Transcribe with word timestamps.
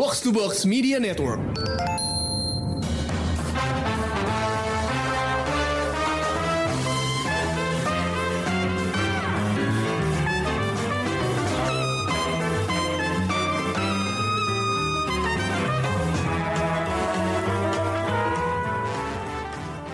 Box 0.00 0.24
to 0.24 0.32
Box 0.32 0.64
Media 0.64 0.96
Network. 0.96 1.36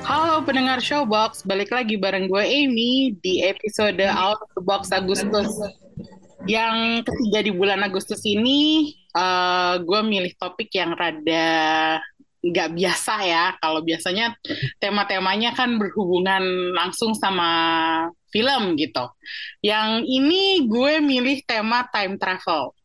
Halo 0.06 0.46
pendengar 0.46 0.78
Showbox, 0.78 1.42
balik 1.42 1.74
lagi 1.74 1.98
bareng 1.98 2.30
gue 2.30 2.46
Amy 2.46 3.18
di 3.26 3.42
episode 3.42 3.98
Out 4.06 4.38
of 4.38 4.54
the 4.54 4.62
Box 4.62 4.94
Agustus. 4.94 5.50
Yang 6.46 7.06
ketiga 7.06 7.38
di 7.42 7.52
bulan 7.52 7.82
Agustus 7.82 8.22
ini, 8.22 8.94
eh, 8.94 9.74
gue 9.82 10.00
milih 10.06 10.32
topik 10.38 10.70
yang 10.74 10.94
rada 10.94 11.98
nggak 12.46 12.70
biasa 12.78 13.14
ya. 13.26 13.44
Kalau 13.58 13.82
biasanya 13.82 14.38
tema-temanya 14.78 15.56
kan 15.58 15.74
berhubungan 15.80 16.72
langsung 16.76 17.12
sama 17.18 17.50
film 18.30 18.76
gitu. 18.78 19.10
Yang 19.64 20.06
ini 20.06 20.68
gue 20.68 21.02
milih 21.02 21.42
tema 21.48 21.88
time 21.90 22.20
travel. 22.20 22.75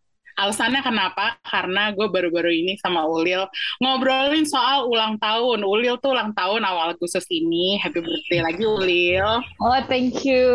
Alasannya 0.42 0.82
kenapa? 0.82 1.38
Karena 1.46 1.94
gue 1.94 2.10
baru-baru 2.10 2.50
ini 2.50 2.74
sama 2.82 3.06
Ulil 3.06 3.46
ngobrolin 3.78 4.42
soal 4.50 4.90
ulang 4.90 5.22
tahun. 5.22 5.62
Ulil 5.62 6.02
tuh 6.02 6.18
ulang 6.18 6.34
tahun 6.34 6.66
awal 6.66 6.98
Agustus 6.98 7.30
ini. 7.30 7.78
Happy 7.78 8.02
birthday 8.02 8.42
lagi 8.42 8.66
Ulil. 8.66 9.46
Oh, 9.62 9.80
thank 9.86 10.26
you. 10.26 10.50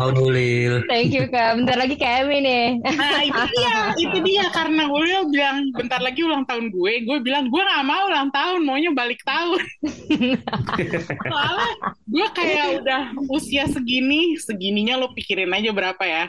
Tahun 0.00 0.16
Ulil. 0.16 0.88
Thank 0.88 1.12
you, 1.12 1.28
Kak. 1.28 1.60
Bentar 1.60 1.76
lagi 1.76 2.00
kayak 2.00 2.24
Emi 2.24 2.38
nih. 2.40 2.66
Nah 2.96 3.20
itu 3.20 3.42
dia, 3.52 3.76
itu 4.00 4.18
dia 4.24 4.44
karena 4.56 4.88
Ulil 4.88 5.28
bilang 5.28 5.68
bentar 5.76 6.00
lagi 6.00 6.24
ulang 6.24 6.48
tahun 6.48 6.72
gue. 6.72 6.92
Gue 7.04 7.18
bilang 7.20 7.52
gue 7.52 7.60
gak 7.60 7.84
mau 7.84 8.08
ulang 8.08 8.32
tahun, 8.32 8.64
maunya 8.64 8.88
balik 8.96 9.20
tahun. 9.28 9.60
Soalnya 11.28 11.68
gue 12.08 12.26
kayak 12.32 12.66
udah 12.80 13.02
usia 13.28 13.68
segini, 13.68 14.40
segininya 14.40 14.96
lo 14.96 15.12
pikirin 15.12 15.52
aja 15.52 15.70
berapa 15.76 16.00
ya. 16.00 16.24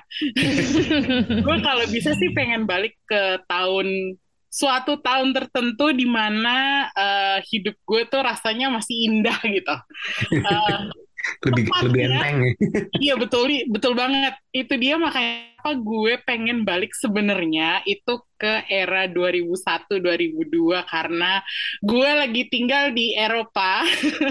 gue 1.45 1.57
kalau 1.63 1.84
bisa 1.87 2.11
sih 2.15 2.31
pengen 2.35 2.65
balik 2.65 2.95
ke 3.05 3.41
tahun 3.47 4.17
suatu 4.47 5.03
tahun 5.03 5.35
tertentu 5.35 5.91
di 5.91 6.07
mana 6.07 6.87
eh, 6.95 7.39
hidup 7.51 7.75
gue 7.83 8.01
tuh 8.07 8.23
rasanya 8.23 8.71
masih 8.71 8.95
indah 9.11 9.39
gitu. 9.43 9.75
Eh, 10.45 10.79
Lebih 11.41 11.65
Tepatnya. 11.65 11.85
lebih 11.89 12.01
enteng 12.05 12.35
ya. 12.37 12.51
Iya 13.09 13.13
betul 13.17 13.49
betul 13.73 13.93
banget. 13.97 14.37
Itu 14.53 14.77
dia 14.77 14.95
makanya 15.01 15.57
apa 15.65 15.81
gue 15.81 16.21
pengen 16.29 16.61
balik 16.61 16.93
sebenarnya 16.93 17.81
itu 17.89 18.21
ke 18.37 18.69
era 18.69 19.09
2001 19.09 19.97
2002 19.97 20.85
karena 20.85 21.41
gue 21.81 22.09
lagi 22.13 22.45
tinggal 22.53 22.93
di 22.93 23.17
Eropa. 23.17 23.81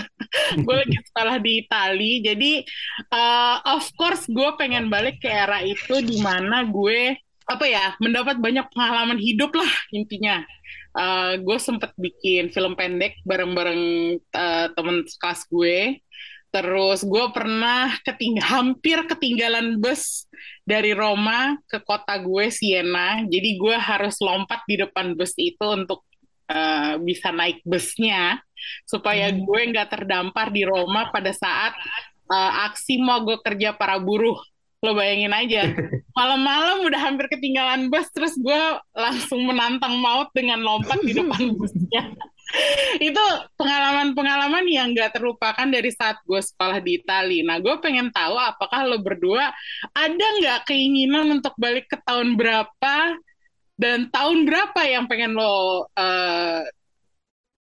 gue 0.64 0.74
lagi 0.86 0.96
sekolah 1.10 1.36
di 1.42 1.66
Itali. 1.66 2.12
Jadi 2.22 2.52
uh, 3.10 3.58
of 3.74 3.90
course 3.98 4.30
gue 4.30 4.54
pengen 4.54 4.86
balik 4.86 5.18
ke 5.18 5.26
era 5.26 5.66
itu 5.66 5.98
di 5.98 6.22
mana 6.22 6.62
gue 6.62 7.18
apa 7.44 7.64
ya 7.68 7.92
mendapat 8.00 8.40
banyak 8.40 8.66
pengalaman 8.72 9.20
hidup 9.20 9.52
lah 9.54 9.72
intinya. 9.92 10.44
Uh, 10.94 11.34
gue 11.42 11.58
sempet 11.58 11.90
bikin 11.98 12.54
film 12.54 12.78
pendek 12.78 13.18
bareng-bareng 13.26 13.82
uh, 14.30 14.66
temen 14.72 15.02
kelas 15.18 15.42
gue. 15.50 15.98
Terus 16.54 17.02
gue 17.02 17.26
pernah 17.34 17.90
keting 18.06 18.38
hampir 18.38 19.02
ketinggalan 19.10 19.82
bus 19.82 20.30
dari 20.62 20.94
Roma 20.94 21.58
ke 21.66 21.82
kota 21.82 22.14
gue 22.22 22.46
Siena. 22.46 23.26
Jadi 23.26 23.58
gue 23.58 23.74
harus 23.74 24.22
lompat 24.22 24.62
di 24.70 24.78
depan 24.78 25.18
bus 25.18 25.34
itu 25.34 25.66
untuk 25.66 26.06
eh, 26.46 26.94
bisa 27.02 27.34
naik 27.34 27.58
busnya 27.66 28.38
supaya 28.86 29.34
gue 29.34 29.60
nggak 29.74 29.98
terdampar 29.98 30.54
di 30.54 30.62
Roma 30.62 31.10
pada 31.10 31.34
saat 31.34 31.74
eh, 32.30 32.52
aksi 32.70 33.02
mogok 33.02 33.42
kerja 33.42 33.74
para 33.74 33.98
buruh. 33.98 34.38
Lo 34.84 34.92
bayangin 34.92 35.32
aja, 35.32 35.64
malam-malam 36.18 36.84
udah 36.84 37.00
hampir 37.00 37.26
ketinggalan 37.32 37.88
bus, 37.88 38.12
terus 38.12 38.36
gue 38.36 38.62
langsung 38.92 39.40
menantang 39.48 39.96
maut 39.96 40.28
dengan 40.36 40.60
lompat 40.60 41.00
di 41.00 41.16
depan 41.16 41.40
busnya 41.56 42.12
itu 43.08 43.24
pengalaman-pengalaman 43.58 44.64
yang 44.68 44.94
gak 44.94 45.16
terlupakan 45.16 45.66
dari 45.66 45.90
saat 45.90 46.20
gue 46.24 46.38
sekolah 46.38 46.78
di 46.80 47.00
Itali. 47.02 47.42
Nah, 47.42 47.58
gue 47.58 47.74
pengen 47.82 48.10
tahu 48.14 48.36
apakah 48.38 48.86
lo 48.86 49.00
berdua 49.00 49.50
ada 49.92 50.26
nggak 50.40 50.70
keinginan 50.70 51.40
untuk 51.40 51.54
balik 51.58 51.90
ke 51.90 51.98
tahun 52.04 52.38
berapa 52.38 52.96
dan 53.74 54.06
tahun 54.10 54.46
berapa 54.46 54.80
yang 54.86 55.04
pengen 55.10 55.34
lo 55.34 55.88
eh, 55.98 56.62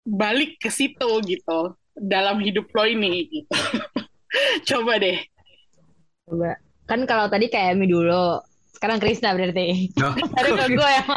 balik 0.09 0.57
ke 0.57 0.73
situ 0.73 1.09
gitu 1.27 1.77
dalam 1.93 2.41
hidup 2.41 2.65
lo 2.73 2.83
ini 2.87 3.29
gitu. 3.29 3.57
Coba 4.73 4.97
deh. 4.97 5.19
Coba. 6.25 6.68
Kan 6.89 7.05
kalau 7.05 7.29
tadi 7.29 7.53
kayak 7.53 7.77
Emi 7.77 7.85
dulu. 7.85 8.41
Sekarang 8.73 8.97
Krisna 8.97 9.35
berarti. 9.37 9.91
Tadi 10.39 10.49
ke 10.55 10.65
gue 10.71 10.89
yang, 10.89 11.09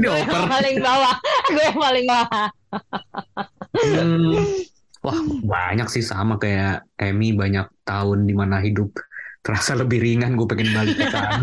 gue 0.00 0.16
yang 0.22 0.48
paling 0.48 0.76
bawah. 0.78 1.16
Gue 1.52 1.64
yang 1.66 1.80
paling 1.82 2.06
bawah. 2.06 2.46
Hmm. 3.74 4.32
Wah, 5.06 5.18
banyak 5.42 5.88
sih 5.90 6.02
sama 6.02 6.38
kayak 6.38 6.86
Emi 6.94 7.34
banyak 7.34 7.66
tahun 7.82 8.22
di 8.22 8.34
mana 8.38 8.62
hidup 8.62 8.94
terasa 9.42 9.74
lebih 9.74 9.98
ringan 9.98 10.38
gue 10.38 10.46
pengen 10.46 10.70
balik 10.74 10.94
ke 10.94 11.06
sana. 11.10 11.42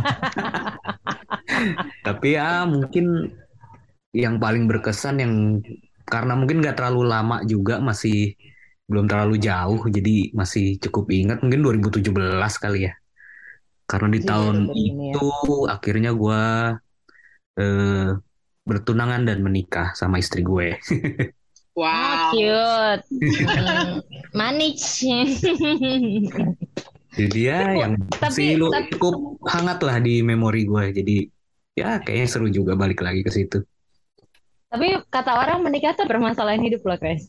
Tapi 2.07 2.27
ya 2.39 2.63
mungkin 2.67 3.35
yang 4.15 4.39
paling 4.39 4.71
berkesan 4.71 5.19
yang 5.19 5.33
karena 6.07 6.39
mungkin 6.39 6.63
nggak 6.63 6.79
terlalu 6.79 7.03
lama 7.03 7.43
juga 7.43 7.83
masih 7.83 8.37
belum 8.85 9.09
terlalu 9.09 9.41
jauh 9.41 9.81
jadi 9.89 10.31
masih 10.31 10.77
cukup 10.77 11.09
ingat 11.11 11.41
mungkin 11.41 11.65
2017 11.65 12.15
kali 12.63 12.87
ya. 12.87 12.93
Karena 13.85 14.07
di 14.09 14.19
Iya, 14.19 14.27
tahun 14.27 14.55
ya. 14.73 15.13
itu 15.13 15.29
akhirnya 15.65 16.11
gue 16.11 16.41
eh, 17.55 18.09
bertunangan 18.63 19.21
dan 19.23 19.39
menikah 19.39 19.93
sama 19.93 20.19
istri 20.19 20.41
gue. 20.41 20.75
Oh, 21.75 21.83
Wow. 21.83 22.31
cute. 22.31 23.03
Hmm, 23.51 23.99
Manis. 24.31 25.03
Jadi 27.11 27.39
ya 27.43 27.75
yang 27.75 27.99
tapi- 28.07 28.31
sih 28.31 28.55
lu 28.55 28.71
tapi- 28.71 28.95
cukup 28.95 29.43
hangat 29.43 29.83
lah 29.83 29.99
di 29.99 30.23
memori 30.23 30.63
gue. 30.63 30.95
Jadi 30.95 31.27
ya 31.75 31.99
kayaknya 31.99 32.27
seru 32.31 32.47
juga 32.47 32.79
balik 32.79 33.03
lagi 33.03 33.23
ke 33.23 33.31
situ. 33.31 33.59
Tapi 34.71 35.03
kata 35.11 35.35
orang 35.35 35.67
menikah 35.67 35.91
tuh 35.95 36.07
permasalahan 36.07 36.63
hidup 36.63 36.79
loh, 36.83 36.95
Chris. 36.95 37.27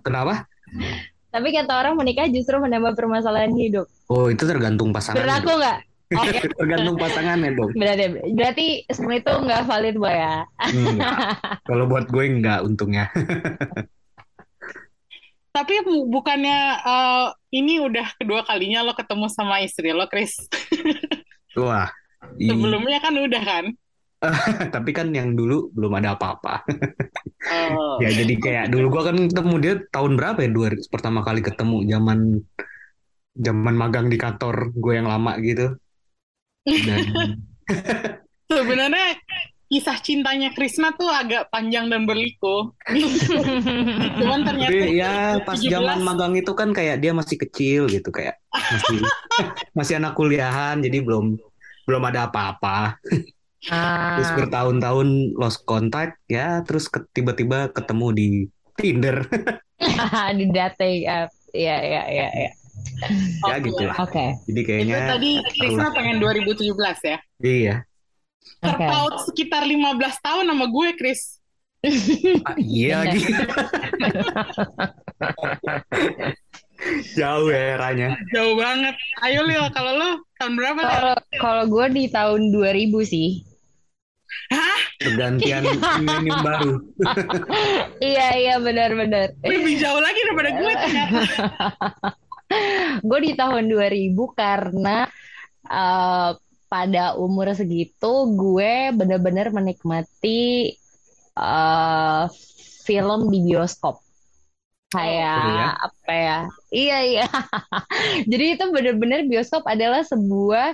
Kenapa? 0.00 0.48
Tapi 1.28 1.48
kata 1.52 1.72
orang 1.76 1.94
menikah 2.00 2.24
justru 2.32 2.56
menambah 2.56 2.96
permasalahan 2.96 3.52
hidup. 3.52 3.84
Oh 4.08 4.32
itu 4.32 4.48
tergantung 4.48 4.96
pasangannya. 4.96 5.24
Berlaku 5.24 5.52
nggak? 5.60 5.78
Oke, 6.24 6.40
tergantung 6.56 6.96
pasangannya 6.96 7.52
dong. 7.52 7.68
berarti 7.76 8.04
berarti 8.32 8.66
semua 8.88 9.20
itu 9.20 9.28
nggak 9.28 9.68
valid 9.68 9.96
boy 10.00 10.08
ya. 10.08 10.40
Enggak. 10.72 11.36
Kalau 11.68 11.84
buat 11.84 12.08
gue 12.08 12.24
enggak 12.24 12.64
untungnya. 12.64 13.12
Tapi 15.52 15.74
bu- 15.84 16.08
bukannya 16.08 16.58
eh, 16.80 17.26
ini 17.52 17.82
udah 17.82 18.14
kedua 18.16 18.46
kalinya 18.46 18.86
lo 18.86 18.94
ketemu 18.96 19.26
sama 19.28 19.60
istri 19.60 19.92
lo, 19.92 20.08
Chris? 20.08 20.32
Wah. 21.60 21.90
Sebelumnya 22.38 23.02
kan 23.02 23.14
udah 23.18 23.42
kan? 23.42 23.64
tapi 24.74 24.90
kan 24.90 25.14
yang 25.14 25.38
dulu 25.38 25.70
belum 25.74 25.92
ada 26.02 26.18
apa-apa. 26.18 26.66
Oh. 27.50 27.98
Ya 28.04 28.14
jadi 28.14 28.34
kayak 28.38 28.64
dulu 28.70 28.98
gue 28.98 29.02
kan 29.10 29.16
ketemu 29.30 29.54
dia 29.58 29.74
tahun 29.90 30.14
berapa 30.18 30.38
ya? 30.42 30.50
Dua, 30.50 30.68
pertama 30.90 31.22
kali 31.22 31.42
ketemu 31.42 31.86
zaman 31.86 32.42
zaman 33.38 33.74
magang 33.78 34.06
di 34.10 34.18
kantor 34.18 34.74
gue 34.74 34.94
yang 34.98 35.06
lama 35.06 35.38
gitu. 35.42 35.74
Dan 36.66 36.98
Sebenarnya 38.48 39.18
kisah 39.68 40.00
cintanya 40.00 40.56
Krisna 40.56 40.96
tuh 40.96 41.12
agak 41.12 41.52
panjang 41.52 41.92
dan 41.92 42.08
berliku. 42.08 42.72
Cuman 44.18 44.40
ternyata 44.48 44.72
Tapi 44.72 44.96
ya 44.96 45.38
pas 45.44 45.60
17. 45.60 45.68
zaman 45.68 45.98
magang 46.00 46.34
itu 46.34 46.52
kan 46.56 46.72
kayak 46.72 47.04
dia 47.04 47.12
masih 47.12 47.36
kecil 47.36 47.84
gitu 47.92 48.08
kayak 48.08 48.40
masih 48.48 48.98
masih 49.76 49.94
anak 50.00 50.16
kuliahan 50.16 50.80
jadi 50.80 51.04
belum 51.04 51.36
belum 51.84 52.02
ada 52.08 52.32
apa-apa. 52.32 52.96
Terus 53.58 54.30
Ah, 54.30 54.36
bertahun-tahun 54.38 55.08
lost 55.34 55.66
contact 55.66 56.22
ya 56.30 56.62
terus 56.62 56.86
ke- 56.86 57.02
tiba-tiba 57.10 57.68
ketemu 57.74 58.06
di 58.14 58.28
Tinder. 58.78 59.26
di 60.38 60.46
dating 60.46 61.10
app. 61.10 61.30
Iya, 61.50 61.76
iya, 61.80 62.02
iya, 62.06 62.28
iya. 62.30 62.50
ya 63.42 63.56
gitulah. 63.58 63.96
Oke. 63.98 64.38
Jadi 64.46 64.60
itu 64.60 64.68
kayaknya 64.68 64.98
tadi 65.10 65.30
Krisna 65.58 65.90
pengen 65.90 66.16
2017 66.22 66.70
ya. 67.02 67.18
iya. 67.40 67.76
Oke. 68.62 68.78
Terpaut 68.78 69.14
sekitar 69.26 69.62
15 69.66 69.98
tahun 70.22 70.44
sama 70.46 70.66
gue, 70.70 70.88
Kris. 70.94 71.38
Ah, 72.42 72.58
iya 72.58 73.02
Bener. 73.02 73.14
lagi. 73.14 73.22
Jauh 77.14 77.48
ya 77.50 77.62
eranya. 77.74 78.08
Jauh 78.30 78.54
banget. 78.54 78.94
Ayo 79.22 79.42
Lil, 79.42 79.66
kalau 79.74 79.92
lo 79.94 80.10
tahun 80.38 80.54
berapa? 80.54 80.78
Kalau 80.80 81.14
kalau 81.38 81.64
gue 81.66 81.86
di 81.90 82.04
tahun 82.08 82.54
2000 82.54 83.02
sih. 83.02 83.42
Hah? 84.48 84.80
Pergantian 84.98 85.62
milenium 86.00 86.40
baru. 86.40 86.72
Iya 87.98 88.28
iya 88.38 88.54
benar-benar. 88.62 89.34
Lebih 89.42 89.74
jauh 89.82 90.00
lagi 90.00 90.20
daripada 90.24 90.50
gue 90.54 90.72
ternyata. 90.72 91.20
Gue 93.08 93.18
di 93.20 93.32
tahun 93.36 93.68
2000 93.68 94.16
karena 94.32 95.04
eh, 95.68 96.30
pada 96.68 97.04
umur 97.20 97.52
segitu 97.52 98.12
gue 98.32 98.88
benar-benar 98.96 99.52
menikmati 99.52 100.72
eh, 101.36 102.24
film 102.88 103.28
di 103.28 103.38
bioskop. 103.44 104.00
Kayak 104.88 105.44
Oh 105.44 105.52
ya? 105.52 105.68
apa 105.76 106.12
ya? 106.16 106.38
Iya 106.72 106.98
iya. 107.04 107.26
Jadi 108.30 108.44
itu 108.56 108.64
benar-benar 108.72 109.28
bioskop 109.28 109.68
adalah 109.68 110.00
sebuah 110.00 110.72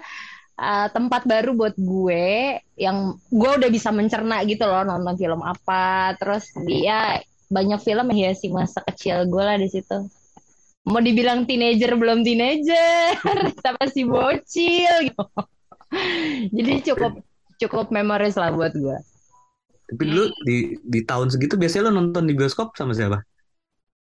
uh, 0.58 0.88
tempat 0.90 1.26
baru 1.26 1.54
buat 1.54 1.74
gue 1.78 2.58
yang 2.78 3.18
gue 3.30 3.50
udah 3.62 3.70
bisa 3.70 3.90
mencerna 3.94 4.42
gitu 4.46 4.66
loh 4.66 4.82
nonton 4.86 5.14
film 5.18 5.40
apa. 5.42 6.14
Terus 6.18 6.50
dia 6.66 7.22
banyak 7.50 7.80
film 7.82 8.10
yang 8.12 8.18
hiasi 8.30 8.50
masa 8.50 8.82
kecil 8.86 9.26
gue 9.28 9.42
lah 9.42 9.58
di 9.58 9.68
situ. 9.70 10.08
Mau 10.84 11.00
dibilang 11.00 11.48
teenager 11.48 11.96
belum 11.96 12.22
teenager 12.22 13.16
tapi 13.64 13.84
si 13.88 14.02
bocil 14.04 14.94
gitu. 15.08 15.24
Jadi 16.50 16.72
cukup 16.92 17.12
cukup 17.62 17.86
memoris 17.94 18.36
lah 18.36 18.52
buat 18.52 18.74
gue. 18.74 18.98
Tapi 19.84 20.02
dulu 20.10 20.24
di 20.44 20.76
di 20.82 21.00
tahun 21.04 21.28
segitu 21.30 21.60
biasanya 21.60 21.92
lo 21.92 22.00
nonton 22.00 22.24
di 22.24 22.34
bioskop 22.34 22.72
sama 22.76 22.96
siapa? 22.96 23.20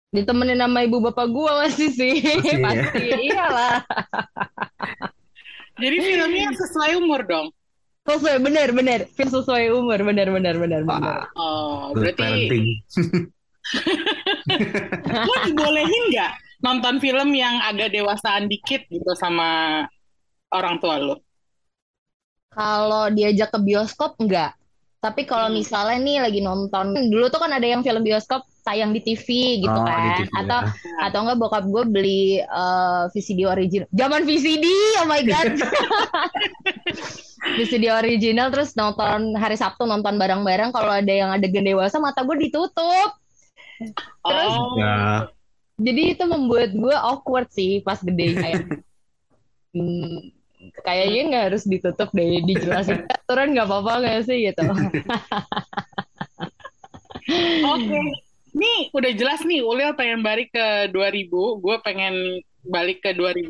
ditemenin 0.10 0.58
sama 0.58 0.82
ibu 0.82 0.98
bapak 1.06 1.30
gue 1.30 1.52
masih 1.62 1.90
sih 1.94 2.14
Masih 2.18 2.58
ya? 2.58 2.66
pasti. 2.66 3.06
Iyalah 3.30 3.78
Jadi 5.80 5.98
filmnya 6.08 6.48
sesuai 6.54 6.92
umur 7.00 7.24
dong. 7.26 7.48
sesuai 8.00 8.42
bener 8.42 8.74
bener 8.74 9.00
film 9.14 9.30
sesuai 9.30 9.70
umur 9.70 10.02
bener 10.02 10.34
bener 10.34 10.56
bener 10.58 10.82
bener 10.82 11.18
Wah, 11.22 11.30
Oh, 11.38 11.94
good 11.94 12.18
berarti 12.18 12.50
parenting. 12.50 12.66
lo 15.30 15.34
dibolehin 15.46 16.04
nggak 16.10 16.32
nonton 16.60 16.98
film 16.98 17.30
yang 17.32 17.62
agak 17.62 17.94
dewasaan 17.94 18.50
dikit 18.50 18.82
gitu 18.90 19.14
sama 19.14 19.86
orang 20.50 20.82
tua 20.82 20.98
lo? 20.98 21.16
Kalau 22.50 23.14
diajak 23.14 23.54
ke 23.54 23.60
bioskop 23.62 24.18
enggak. 24.18 24.58
Tapi 25.00 25.24
kalau 25.24 25.48
Hmm. 25.48 25.56
misalnya 25.56 25.96
nih 25.96 26.18
lagi 26.20 26.40
nonton, 26.44 26.92
dulu 27.08 27.32
tuh 27.32 27.40
kan 27.40 27.56
ada 27.56 27.64
yang 27.64 27.80
film 27.80 28.04
bioskop 28.04 28.44
tayang 28.68 28.92
di 28.92 29.00
TV 29.00 29.28
gitu 29.64 29.72
Oh, 29.72 29.88
kan. 29.88 29.96
TV 30.20 30.28
ya. 30.28 30.44
Atau 30.44 30.60
atau 31.00 31.20
enggak 31.24 31.40
bokap 31.40 31.64
gue 31.66 31.84
beli 31.88 32.24
eh, 32.38 33.04
VCD 33.16 33.48
original. 33.48 33.88
Zaman 33.90 34.28
VCD, 34.28 34.66
oh 35.00 35.08
my 35.08 35.24
god. 35.24 35.56
VCD 37.58 37.88
original 37.88 38.52
terus 38.52 38.76
nonton 38.76 39.40
hari 39.40 39.56
Sabtu 39.56 39.88
nonton 39.88 40.20
bareng-bareng 40.20 40.76
kalau 40.76 40.92
ada 40.92 41.08
yang 41.10 41.32
adegan 41.32 41.64
dewasa 41.64 41.96
mata 41.98 42.20
gue 42.22 42.36
ditutup. 42.36 43.10
Terus 44.20 44.52
Oh, 44.52 44.76
Ya, 44.76 45.32
jadi 45.80 46.12
itu 46.12 46.24
membuat 46.28 46.76
gue 46.76 46.92
awkward 46.92 47.48
sih 47.48 47.80
pas 47.80 48.04
gede 48.04 48.36
kayak 48.36 48.64
hmm, 49.80 50.36
kayaknya 50.84 51.22
nggak 51.32 51.46
harus 51.52 51.64
ditutup 51.66 52.10
deh 52.12 52.44
dijelasin. 52.44 53.08
Aturan 53.16 53.56
nggak 53.56 53.68
apa-apa 53.68 53.94
nggak 54.04 54.20
sih 54.28 54.38
gitu. 54.52 54.64
Oke. 57.70 58.02
Nih 58.50 58.80
udah 58.92 59.12
jelas 59.14 59.46
nih, 59.46 59.62
Ulil 59.62 59.94
pengen 59.94 60.26
balik 60.26 60.50
ke 60.50 60.90
2000, 60.90 61.30
gue 61.62 61.76
pengen 61.86 62.42
balik 62.70 63.02
ke 63.02 63.18
2001, 63.18 63.50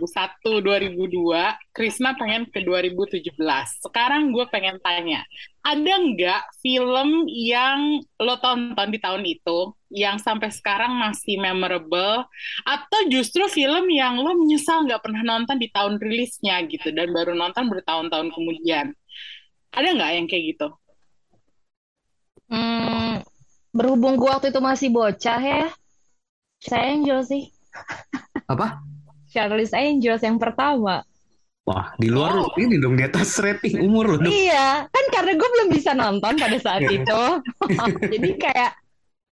2002, 0.64 1.76
Krisna 1.76 2.16
pengen 2.16 2.48
ke 2.48 2.64
2017. 2.64 3.36
Sekarang 3.84 4.32
gue 4.32 4.48
pengen 4.48 4.80
tanya, 4.80 5.22
ada 5.60 5.94
nggak 6.00 6.64
film 6.64 7.28
yang 7.28 8.00
lo 8.18 8.40
tonton 8.40 8.88
di 8.88 8.98
tahun 8.98 9.28
itu 9.28 9.76
yang 9.92 10.16
sampai 10.18 10.50
sekarang 10.50 10.96
masih 10.96 11.36
memorable 11.36 12.24
atau 12.64 13.00
justru 13.12 13.46
film 13.52 13.92
yang 13.92 14.16
lo 14.16 14.34
menyesal 14.40 14.88
nggak 14.88 15.04
pernah 15.04 15.22
nonton 15.22 15.60
di 15.60 15.68
tahun 15.68 16.00
rilisnya 16.00 16.64
gitu 16.72 16.96
dan 16.96 17.12
baru 17.12 17.36
nonton 17.36 17.68
bertahun-tahun 17.68 18.32
kemudian? 18.32 18.96
Ada 19.76 19.88
nggak 19.94 20.12
yang 20.16 20.26
kayak 20.26 20.44
gitu? 20.56 20.68
Hmm, 22.50 23.22
berhubung 23.76 24.18
gue 24.18 24.26
waktu 24.32 24.50
itu 24.50 24.58
masih 24.58 24.90
bocah 24.90 25.38
ya 25.38 25.70
saya 26.60 26.92
Angel 26.92 27.24
sih 27.24 27.44
apa? 28.50 28.82
Charlie's 29.30 29.72
Angels 29.72 30.22
yang 30.22 30.38
pertama. 30.38 31.06
Wah, 31.64 31.94
di 31.96 32.10
luar 32.10 32.34
Oh. 32.34 32.50
ini 32.58 32.82
dong 32.82 32.98
di 32.98 33.06
atas 33.06 33.38
rating 33.38 33.78
umur 33.80 34.18
lo 34.18 34.18
dong. 34.18 34.28
iya 34.28 34.90
kan 34.90 35.06
karena 35.14 35.38
gue 35.38 35.50
belum 35.54 35.70
bisa 35.70 35.94
nonton 35.94 36.34
pada 36.36 36.58
saat 36.58 36.82
itu. 36.84 37.22
Jadi 38.14 38.30
kayak 38.42 38.72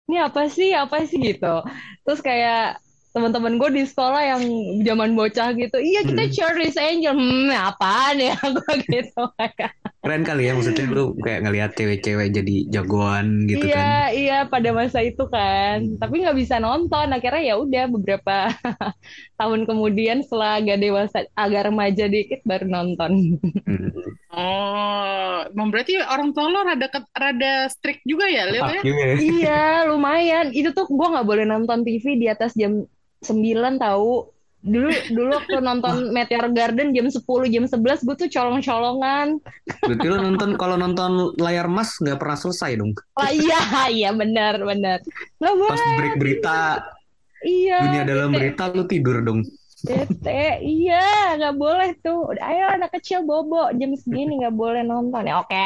ini 0.06 0.16
apa 0.20 0.43
sih 0.46 0.76
apa 0.76 1.00
sih? 1.08 1.16
gitu. 1.16 1.64
Terus 2.04 2.20
kayak 2.20 2.76
teman-teman 3.10 3.56
gue 3.56 3.70
di 3.72 3.82
sekolah 3.88 4.37
yang 4.37 4.43
zaman 4.84 5.16
bocah 5.16 5.56
gitu 5.56 5.81
iya 5.81 6.04
kita 6.04 6.28
Hmm. 6.28 6.34
Charlie's 6.37 6.76
Angel 6.76 7.16
hmm 7.16 7.48
apaan 7.48 8.20
ya 8.20 8.37
gue 8.60 8.75
gitu 8.84 9.22
kayak 9.40 9.72
Keren 10.06 10.23
kali 10.23 10.47
ya 10.47 10.55
maksudnya 10.55 10.87
lu 10.87 11.19
kayak 11.19 11.43
ngelihat 11.43 11.70
cewek-cewek 11.75 12.31
jadi 12.31 12.56
jagoan 12.70 13.50
gitu 13.50 13.67
iya 13.67 13.75
kan. 13.75 14.14
iya 14.14 14.38
pada 14.47 14.70
masa 14.70 15.03
itu 15.03 15.26
kan 15.26 15.99
tapi 15.99 16.23
nggak 16.23 16.38
bisa 16.38 16.62
nonton 16.62 17.11
akhirnya 17.11 17.43
ya 17.43 17.55
udah 17.58 17.85
beberapa 17.91 18.55
tahun 19.43 19.67
kemudian 19.67 20.23
setelah 20.23 20.62
agak 20.62 20.79
dewasa 20.79 21.26
agak 21.35 21.67
remaja 21.67 22.06
dikit 22.06 22.41
baru 22.47 22.70
nonton 22.70 23.43
Hmm. 23.67 23.91
Oh, 24.37 25.43
berarti 25.73 25.99
orang 25.99 26.31
tua 26.31 26.47
lo 26.53 26.62
rada 26.62 26.87
rada 27.17 27.67
strict 27.73 28.05
juga 28.06 28.29
ya, 28.31 28.47
Lil 28.47 28.62
ya? 28.62 28.82
Ya. 28.85 29.14
iya 29.19 29.64
lumayan 29.88 30.53
itu 30.53 30.70
tuh 30.70 30.87
gue 30.87 31.08
nggak 31.08 31.26
boleh 31.26 31.49
nonton 31.49 31.82
TV 31.82 32.20
di 32.20 32.31
atas 32.31 32.55
jam 32.55 32.85
9 33.25 33.81
tahu 33.81 34.36
dulu 34.67 34.91
dulu 35.15 35.31
waktu 35.39 35.57
nonton 35.63 36.11
Meteor 36.11 36.51
Garden 36.51 36.91
jam 36.91 37.07
10 37.07 37.23
jam 37.55 37.65
11 37.71 38.03
gue 38.03 38.17
tuh 38.19 38.29
colong-colongan 38.29 39.39
Berarti 39.87 40.07
lo 40.11 40.19
nonton 40.19 40.51
kalau 40.59 40.75
nonton 40.75 41.31
layar 41.39 41.71
mas 41.71 41.95
nggak 42.03 42.19
pernah 42.19 42.35
selesai 42.35 42.75
dong. 42.75 42.91
lah 43.15 43.31
iya 43.31 43.61
iya 43.87 44.11
benar 44.11 44.59
benar 44.59 44.99
nggak 45.39 45.53
Pas 45.71 45.83
break 45.95 46.15
berita 46.19 46.59
iya 47.47 47.79
dunia 47.87 48.03
dalam 48.03 48.29
bete. 48.35 48.39
berita 48.43 48.63
lu 48.75 48.85
tidur 48.91 49.23
dong. 49.23 49.41
Bete, 49.87 50.59
iya 50.67 51.39
nggak 51.39 51.55
boleh 51.55 51.95
tuh. 52.03 52.35
Ayo 52.43 52.75
anak 52.75 52.91
kecil 52.99 53.23
bobo 53.23 53.71
jam 53.79 53.95
segini 53.95 54.43
nggak 54.43 54.57
boleh 54.57 54.83
nonton 54.83 55.23
ya. 55.23 55.39
Oke 55.39 55.63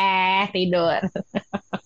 tidur. 0.53 1.01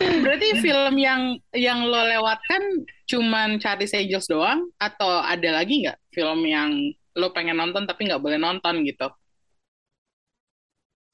Berarti 0.00 0.48
film 0.58 0.94
yang 0.96 1.36
yang 1.52 1.84
lo 1.84 2.00
lewatkan 2.02 2.82
cuman 3.04 3.60
Charlie's 3.60 3.92
Angels 3.92 4.26
doang 4.26 4.68
atau 4.76 5.20
ada 5.20 5.60
lagi 5.60 5.84
nggak 5.84 5.98
film 6.08 6.40
yang 6.44 6.70
lo 7.14 7.30
pengen 7.30 7.58
nonton 7.58 7.84
tapi 7.84 8.08
nggak 8.08 8.22
boleh 8.22 8.40
nonton 8.40 8.80
gitu? 8.82 9.06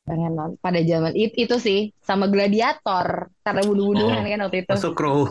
Pengen 0.07 0.39
nonton 0.39 0.59
pada 0.63 0.79
zaman 0.87 1.13
itu, 1.19 1.35
itu 1.35 1.57
sih 1.59 1.81
sama 1.99 2.31
Gladiator 2.31 3.27
karena 3.43 3.63
bunuh-bunuhan 3.67 4.23
Oh. 4.23 4.29
kan 4.31 4.41
waktu 4.47 4.59
itu. 4.63 4.71
Masuk 4.71 4.95
crow. 4.95 5.27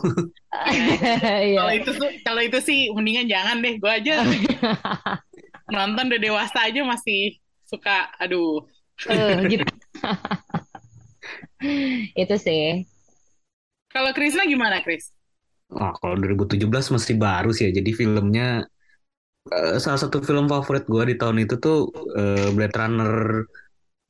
Iya. 0.56 1.60
Kalau 1.60 1.74
itu 1.76 1.90
tuh- 1.96 2.16
kalau 2.24 2.42
itu 2.44 2.60
sih 2.60 2.80
mendingan 2.92 3.28
jangan 3.28 3.60
deh. 3.60 3.76
Gue 3.80 3.92
aja 3.92 4.24
nonton 5.76 6.12
udah 6.12 6.20
dewasa 6.20 6.60
aja 6.68 6.84
masih 6.84 7.40
suka. 7.64 8.12
Aduh. 8.20 8.68
Eh, 9.08 9.40
gitu. 9.48 9.64
itu 12.24 12.36
sih. 12.36 12.84
Kalau 13.96 14.12
Krisna 14.12 14.44
gimana, 14.44 14.84
Kris? 14.84 15.16
Wah, 15.72 15.96
kalau 15.96 16.20
2017 16.20 16.68
masih 16.92 17.16
baru 17.16 17.56
sih 17.56 17.72
ya. 17.72 17.80
Jadi 17.80 17.96
filmnya 17.96 18.68
eh, 19.48 19.78
salah 19.80 20.00
satu 20.04 20.20
film 20.20 20.52
favorit 20.52 20.84
gua 20.84 21.08
di 21.08 21.16
tahun 21.16 21.48
itu 21.48 21.56
tuh 21.64 21.96
eh, 22.20 22.52
Blade 22.52 22.76
Runner 22.76 23.16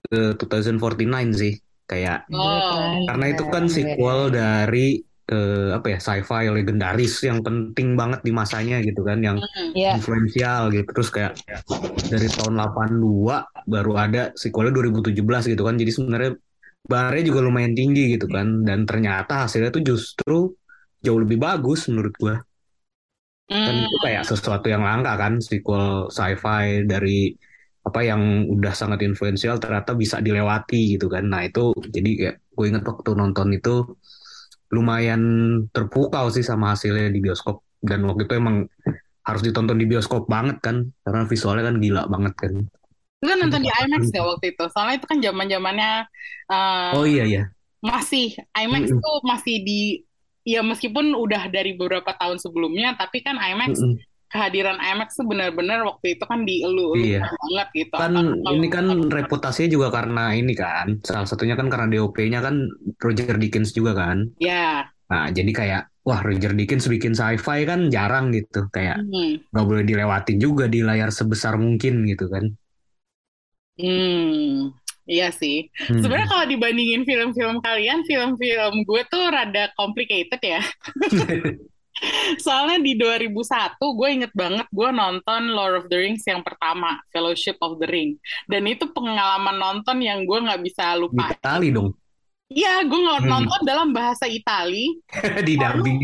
eh, 0.10 0.34
2049 0.34 1.30
sih. 1.38 1.54
Kayak 1.86 2.26
Oh. 2.34 3.06
karena 3.06 3.26
itu 3.30 3.46
kan 3.54 3.70
sequel 3.70 4.34
dari 4.34 4.98
eh, 5.30 5.70
apa 5.70 5.86
ya 5.94 5.98
sci-fi 6.02 6.50
legendaris 6.50 7.22
yang 7.22 7.46
penting 7.46 7.94
banget 7.94 8.26
di 8.26 8.34
masanya 8.34 8.82
gitu 8.82 9.06
kan, 9.06 9.22
yang 9.22 9.38
Hmm. 9.38 9.70
Ya, 9.78 9.94
influensial 10.02 10.74
gitu. 10.74 10.90
Terus 10.98 11.10
kayak 11.14 11.38
dari 12.10 12.26
tahun 12.26 12.58
82 12.58 13.46
baru 13.70 13.94
ada 14.02 14.34
sequelnya 14.34 14.74
2017 14.74 15.46
gitu 15.46 15.62
kan. 15.62 15.78
Jadi 15.78 15.92
sebenarnya 15.94 16.32
barnya 16.92 17.24
juga 17.30 17.40
lumayan 17.48 17.74
tinggi 17.80 18.02
gitu 18.16 18.26
kan. 18.36 18.48
Dan 18.68 18.80
ternyata 18.90 19.34
hasilnya 19.48 19.70
tuh 19.76 19.84
justru 19.90 20.38
jauh 21.06 21.20
lebih 21.24 21.38
bagus 21.46 21.80
menurut 21.92 22.14
gua. 22.22 22.36
kan 23.66 23.76
Hmm. 23.78 23.86
itu 23.86 23.98
kayak 24.06 24.24
sesuatu 24.30 24.66
yang 24.74 24.84
langka 24.88 25.14
kan 25.22 25.34
sequel 25.48 26.10
sci-fi 26.10 26.82
dari 26.92 27.30
apa 27.86 28.00
yang 28.02 28.22
udah 28.50 28.74
sangat 28.74 29.00
influensial 29.06 29.62
ternyata 29.62 29.94
bisa 29.94 30.18
dilewati 30.26 30.98
gitu 30.98 31.06
kan 31.14 31.24
nah 31.30 31.42
itu 31.46 31.70
jadi 31.96 32.10
kayak 32.20 32.36
gue 32.58 32.66
inget 32.70 32.84
waktu 32.90 33.10
nonton 33.14 33.48
itu 33.58 33.70
lumayan 34.74 35.22
terpukau 35.74 36.26
sih 36.34 36.42
sama 36.42 36.74
hasilnya 36.74 37.14
di 37.14 37.20
bioskop 37.22 37.62
dan 37.86 38.02
waktu 38.10 38.26
itu 38.26 38.34
emang 38.42 38.66
harus 39.28 39.42
ditonton 39.46 39.78
di 39.82 39.86
bioskop 39.90 40.26
banget 40.26 40.58
kan 40.66 40.78
karena 41.06 41.22
visualnya 41.30 41.64
kan 41.70 41.76
gila 41.84 42.04
banget 42.10 42.34
kan 42.42 42.54
Lo 43.26 43.34
nonton 43.36 43.62
di 43.66 43.70
IMAX 43.74 44.14
ya 44.14 44.22
waktu 44.22 44.54
itu? 44.54 44.64
Soalnya 44.70 44.96
itu 45.02 45.08
kan 45.10 45.18
zaman 45.20 45.46
zamannya 45.50 45.92
oh 46.94 47.06
iya 47.06 47.24
iya 47.26 47.44
masih 47.86 48.34
IMAX 48.58 48.90
Mm-mm. 48.90 49.02
tuh 49.02 49.18
masih 49.26 49.56
di 49.62 50.02
ya 50.46 50.62
meskipun 50.66 51.14
udah 51.14 51.50
dari 51.54 51.78
beberapa 51.78 52.14
tahun 52.18 52.42
sebelumnya 52.42 52.98
tapi 52.98 53.22
kan 53.22 53.38
IMAX 53.38 53.78
Mm-mm. 53.78 53.98
kehadiran 54.30 54.78
IMAX 54.82 55.18
tuh 55.22 55.26
benar-benar 55.30 55.86
waktu 55.86 56.18
itu 56.18 56.26
kan 56.26 56.42
dielu-elukan 56.46 57.06
Iya. 57.06 57.22
banget 57.30 57.68
gitu 57.78 57.94
Kan 57.94 58.14
kalau 58.18 58.54
ini 58.58 58.68
kan 58.74 58.86
reputasinya 59.10 59.70
juga 59.70 59.88
karena 59.94 60.34
ini 60.34 60.54
kan. 60.58 60.88
Salah 61.06 61.30
satunya 61.30 61.54
kan 61.54 61.70
karena 61.70 61.88
DOP-nya 61.94 62.42
kan 62.42 62.56
Roger 63.00 63.38
Deakins 63.38 63.72
juga 63.78 63.94
kan. 63.94 64.34
ya 64.42 64.90
Nah, 65.06 65.30
jadi 65.30 65.52
kayak 65.54 65.82
wah 66.02 66.26
Roger 66.26 66.58
Deakins 66.58 66.90
bikin 66.90 67.14
sci-fi 67.14 67.62
kan 67.70 67.94
jarang 67.94 68.34
gitu. 68.34 68.66
Kayak 68.74 69.06
hmm. 69.06 69.54
nggak 69.54 69.66
boleh 69.70 69.84
dilewatin 69.86 70.38
juga 70.42 70.66
di 70.66 70.82
layar 70.82 71.14
sebesar 71.14 71.62
mungkin 71.62 72.06
gitu 72.10 72.26
kan. 72.26 72.50
Hmm, 73.76 74.72
iya 75.04 75.30
sih. 75.30 75.68
Hmm. 75.88 76.00
Sebenarnya 76.00 76.28
kalau 76.28 76.46
dibandingin 76.48 77.04
film-film 77.04 77.60
kalian, 77.60 78.08
film-film 78.08 78.74
gue 78.84 79.02
tuh 79.08 79.24
rada 79.28 79.68
complicated 79.76 80.40
ya. 80.40 80.62
Soalnya 82.36 82.84
di 82.84 83.00
2001 83.00 83.32
gue 83.80 84.10
inget 84.12 84.34
banget 84.36 84.68
gue 84.68 84.90
nonton 84.92 85.42
Lord 85.48 85.76
of 85.80 85.86
the 85.88 85.96
Rings 85.96 86.28
yang 86.28 86.44
pertama, 86.44 87.00
Fellowship 87.10 87.56
of 87.64 87.80
the 87.80 87.88
Ring. 87.88 88.20
Dan 88.48 88.68
itu 88.68 88.92
pengalaman 88.92 89.56
nonton 89.56 90.04
yang 90.04 90.28
gue 90.28 90.40
nggak 90.44 90.60
bisa 90.60 90.92
Di 90.92 91.00
lupa. 91.00 91.32
Itali 91.32 91.72
dong. 91.72 91.96
Iya, 92.46 92.84
gue 92.84 93.00
nggak 93.00 93.22
Hmm. 93.26 93.32
nonton 93.32 93.62
dalam 93.64 93.90
bahasa 93.96 94.28
Itali 94.28 94.92
di 95.48 95.56
dubbing. 95.56 96.00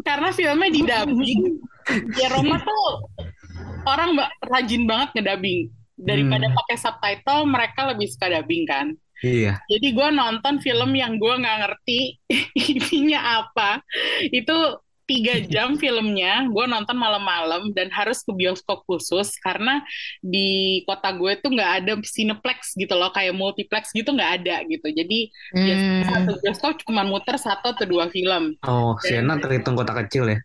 karena 0.00 0.30
filmnya 0.30 0.70
di 0.70 0.82
dubbing. 0.82 1.40
Ya 2.20 2.30
Roma 2.30 2.54
tuh 2.62 3.02
orang 3.82 4.14
rajin 4.46 4.86
banget 4.86 5.10
ngedubbing. 5.16 5.66
Daripada 6.00 6.48
Hmm. 6.48 6.56
pakai 6.56 6.76
subtitle, 6.76 7.42
mereka 7.44 7.80
lebih 7.92 8.08
suka 8.08 8.26
dubbing 8.32 8.64
kan. 8.64 8.86
Iya. 9.20 9.60
Jadi 9.68 9.92
gue 9.92 10.08
nonton 10.10 10.64
film 10.64 10.96
yang 10.96 11.20
gue 11.20 11.34
nggak 11.36 11.58
ngerti 11.60 12.00
intinya 12.72 13.44
apa. 13.44 13.84
Itu 14.32 14.80
tiga 15.04 15.36
jam 15.52 15.74
filmnya, 15.76 16.46
gue 16.48 16.64
nonton 16.64 16.94
malam-malam 16.94 17.74
dan 17.74 17.90
harus 17.90 18.22
ke 18.22 18.32
bioskop 18.32 18.86
khusus 18.86 19.34
karena 19.42 19.82
di 20.22 20.80
kota 20.86 21.10
gue 21.12 21.34
tuh 21.36 21.50
nggak 21.50 21.72
ada 21.82 21.92
Cineplex 22.00 22.78
gitu 22.78 22.94
loh, 22.96 23.10
kayak 23.10 23.34
multiplex 23.36 23.90
gitu 23.92 24.08
nggak 24.08 24.40
ada 24.40 24.62
gitu. 24.64 24.86
Jadi 24.88 25.28
biasanya 25.52 26.00
Hmm. 26.00 26.08
satu 26.08 26.32
bioskop 26.40 26.72
cuma 26.86 27.02
muter 27.04 27.36
satu 27.36 27.74
atau 27.74 27.84
dua 27.84 28.06
film. 28.08 28.54
Oh, 28.64 28.94
Siena 29.02 29.36
terhitung 29.36 29.76
kota 29.76 29.92
kecil 30.00 30.30
ya. 30.30 30.38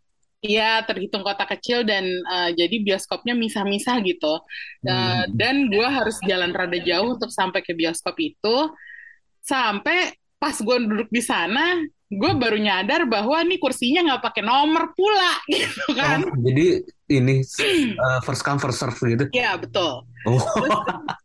Iya, 0.45 0.85
terhitung 0.85 1.25
kota 1.25 1.49
kecil 1.49 1.81
dan 1.81 2.05
eh, 2.05 2.49
jadi 2.53 2.75
bioskopnya 2.85 3.33
misah-misah 3.33 3.97
gitu. 4.05 4.37
Eh, 4.85 4.93
Hmm. 4.93 5.25
dan 5.33 5.55
gue 5.73 5.87
harus 5.89 6.21
jalan 6.23 6.53
rada 6.53 6.77
jauh 6.77 7.17
untuk 7.17 7.33
sampai 7.33 7.65
ke 7.65 7.73
bioskop 7.73 8.13
itu. 8.21 8.57
Sampai 9.41 10.13
pas 10.37 10.53
gue 10.53 10.77
duduk 10.85 11.09
di 11.09 11.21
sana, 11.25 11.81
gue 12.05 12.31
baru 12.37 12.61
nyadar 12.61 13.09
bahwa 13.09 13.41
nih 13.41 13.57
kursinya 13.57 14.05
nggak 14.05 14.23
pakai 14.29 14.43
nomor 14.45 14.93
pula 14.93 15.33
gitu 15.49 15.85
kan. 15.97 16.21
Oh, 16.21 16.37
jadi 16.37 16.85
ini 17.09 17.41
uh, 17.97 18.21
first 18.25 18.45
come 18.45 18.61
first 18.61 18.77
serve 18.77 18.97
gitu. 19.01 19.25
Iya, 19.33 19.57
betul. 19.57 20.05
Oh. 20.25 20.41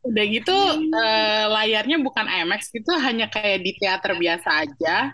Udah 0.08 0.24
gitu 0.28 0.56
eh, 0.96 1.44
layarnya 1.48 2.00
bukan 2.00 2.24
IMAX 2.24 2.72
gitu, 2.72 2.92
hanya 2.96 3.28
kayak 3.28 3.60
di 3.60 3.76
teater 3.76 4.16
biasa 4.16 4.64
aja. 4.64 5.12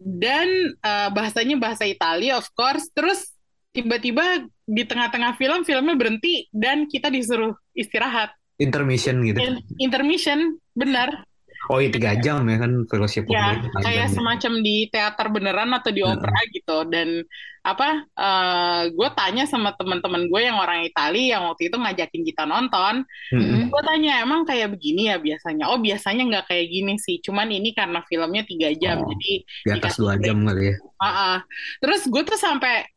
Dan 0.00 0.72
eh, 0.80 1.08
bahasanya 1.12 1.60
bahasa 1.60 1.84
Italia 1.84 2.40
of 2.40 2.48
course. 2.56 2.88
Terus 2.96 3.28
tiba-tiba 3.70 4.48
di 4.66 4.82
tengah-tengah 4.82 5.38
film 5.38 5.62
filmnya 5.62 5.94
berhenti 5.94 6.48
dan 6.50 6.88
kita 6.88 7.12
disuruh 7.12 7.54
istirahat. 7.76 8.32
Intermission 8.60 9.20
gitu. 9.24 9.40
In- 9.40 9.64
intermission, 9.80 10.58
benar. 10.72 11.29
Oh 11.68 11.76
iya 11.76 11.92
tiga 11.92 12.16
jam 12.16 12.40
ya 12.48 12.56
kan 12.56 12.72
Fellowship 12.88 13.28
Ya, 13.28 13.52
Ring, 13.60 13.68
kayak 13.84 14.08
ya. 14.08 14.14
semacam 14.16 14.52
di 14.64 14.88
teater 14.88 15.26
beneran 15.28 15.70
atau 15.76 15.92
di 15.92 16.00
opera 16.00 16.40
gitu. 16.56 16.88
Dan 16.88 17.20
apa? 17.60 18.08
eh 18.16 18.82
gue 18.88 19.08
tanya 19.12 19.44
sama 19.44 19.76
teman-teman 19.76 20.32
gue 20.32 20.40
yang 20.40 20.56
orang 20.56 20.88
Italia 20.88 21.36
yang 21.36 21.52
waktu 21.52 21.68
itu 21.68 21.76
ngajakin 21.76 22.22
kita 22.24 22.48
nonton. 22.48 23.04
Mm-mm. 23.36 23.68
Gue 23.68 23.82
tanya 23.84 24.24
emang 24.24 24.48
kayak 24.48 24.72
begini 24.72 25.12
ya 25.12 25.20
biasanya? 25.20 25.68
Oh 25.68 25.76
biasanya 25.76 26.22
nggak 26.24 26.46
kayak 26.48 26.66
gini 26.72 26.96
sih. 26.96 27.20
Cuman 27.20 27.52
ini 27.52 27.76
karena 27.76 28.00
filmnya 28.08 28.42
tiga 28.48 28.72
jam, 28.72 29.04
Oh, 29.04 29.12
jadi 29.12 29.32
Di 29.44 29.70
atas 29.76 30.00
dua 30.00 30.16
jam 30.16 30.40
kali 30.48 30.72
ya. 30.72 30.76
Ah, 30.96 31.06
ah. 31.06 31.36
Terus 31.84 32.08
gue 32.08 32.22
tuh 32.24 32.40
sampai 32.40 32.88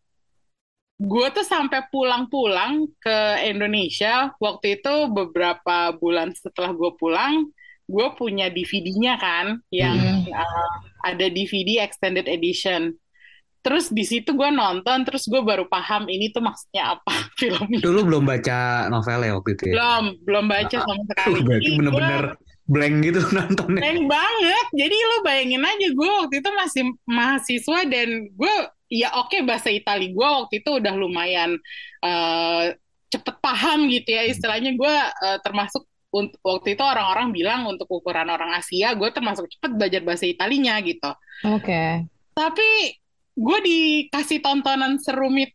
gue 1.03 1.27
tuh 1.35 1.43
sampai 1.43 1.83
pulang-pulang 1.91 2.87
ke 3.01 3.17
Indonesia 3.43 4.31
waktu 4.39 4.79
itu 4.79 4.93
beberapa 5.11 5.91
bulan 5.99 6.31
setelah 6.31 6.71
gue 6.71 6.91
pulang 6.95 7.51
gue 7.83 8.07
punya 8.15 8.47
DVD-nya 8.47 9.19
kan 9.19 9.59
yang 9.69 9.95
Hmm. 9.95 10.31
uh, 10.31 10.73
ada 11.03 11.27
DVD 11.27 11.83
extended 11.83 12.25
edition 12.25 12.95
terus 13.59 13.87
di 13.87 14.03
situ 14.03 14.35
gue 14.35 14.49
nonton 14.51 15.07
terus 15.07 15.23
gue 15.23 15.39
baru 15.39 15.67
paham 15.67 16.07
ini 16.07 16.31
tuh 16.31 16.43
maksudnya 16.43 16.99
apa 16.99 17.13
filmnya 17.39 17.79
Dulu 17.79 17.99
belum 18.03 18.23
baca 18.23 18.87
novelnya 18.87 19.35
waktu 19.35 19.51
itu 19.55 19.63
ya. 19.71 19.73
belum 19.75 20.03
belum 20.23 20.45
baca 20.47 20.77
sama 20.79 21.03
sekali 21.07 21.31
Tuh, 21.39 21.43
berarti 21.43 21.69
bener-bener 21.75 22.25
blank 22.63 22.95
gitu 23.03 23.19
nontonnya. 23.35 23.79
Keren 23.83 24.07
banget. 24.07 24.65
Jadi 24.71 24.95
lo 24.95 25.17
bayangin 25.19 25.63
aja 25.63 25.87
gue 25.91 26.09
waktu 26.23 26.35
itu 26.39 26.49
masih 26.55 26.83
mahasiswa 27.03 27.79
dan 27.91 28.07
gue 28.31 28.55
ya 28.87 29.11
oke 29.19 29.35
bahasa 29.43 29.67
Itali 29.67 30.11
gue 30.11 30.23
waktu 30.27 30.63
itu 30.63 30.69
udah 30.79 30.93
lumayan 30.95 31.59
eh, 31.99 32.63
cepet 33.11 33.35
paham 33.39 33.91
gitu 33.91 34.09
ya 34.09 34.23
istilahnya 34.25 34.75
gue 34.75 34.95
eh, 34.95 35.37
termasuk 35.43 35.83
untuk 36.13 36.37
waktu 36.39 36.77
itu 36.77 36.83
orang-orang 36.85 37.33
bilang 37.33 37.65
untuk 37.65 37.89
ukuran 37.89 38.29
orang 38.29 38.53
Asia 38.53 38.93
gue 38.93 39.09
termasuk 39.09 39.49
cepet 39.49 39.73
belajar 39.73 40.01
bahasa 40.01 40.23
Italinya 40.23 40.77
gitu. 40.79 41.09
Oke. 41.43 42.05
Tapi 42.31 42.69
gue 43.33 43.59
dikasih 43.59 44.39
tontonan 44.39 45.01
serumit 45.01 45.51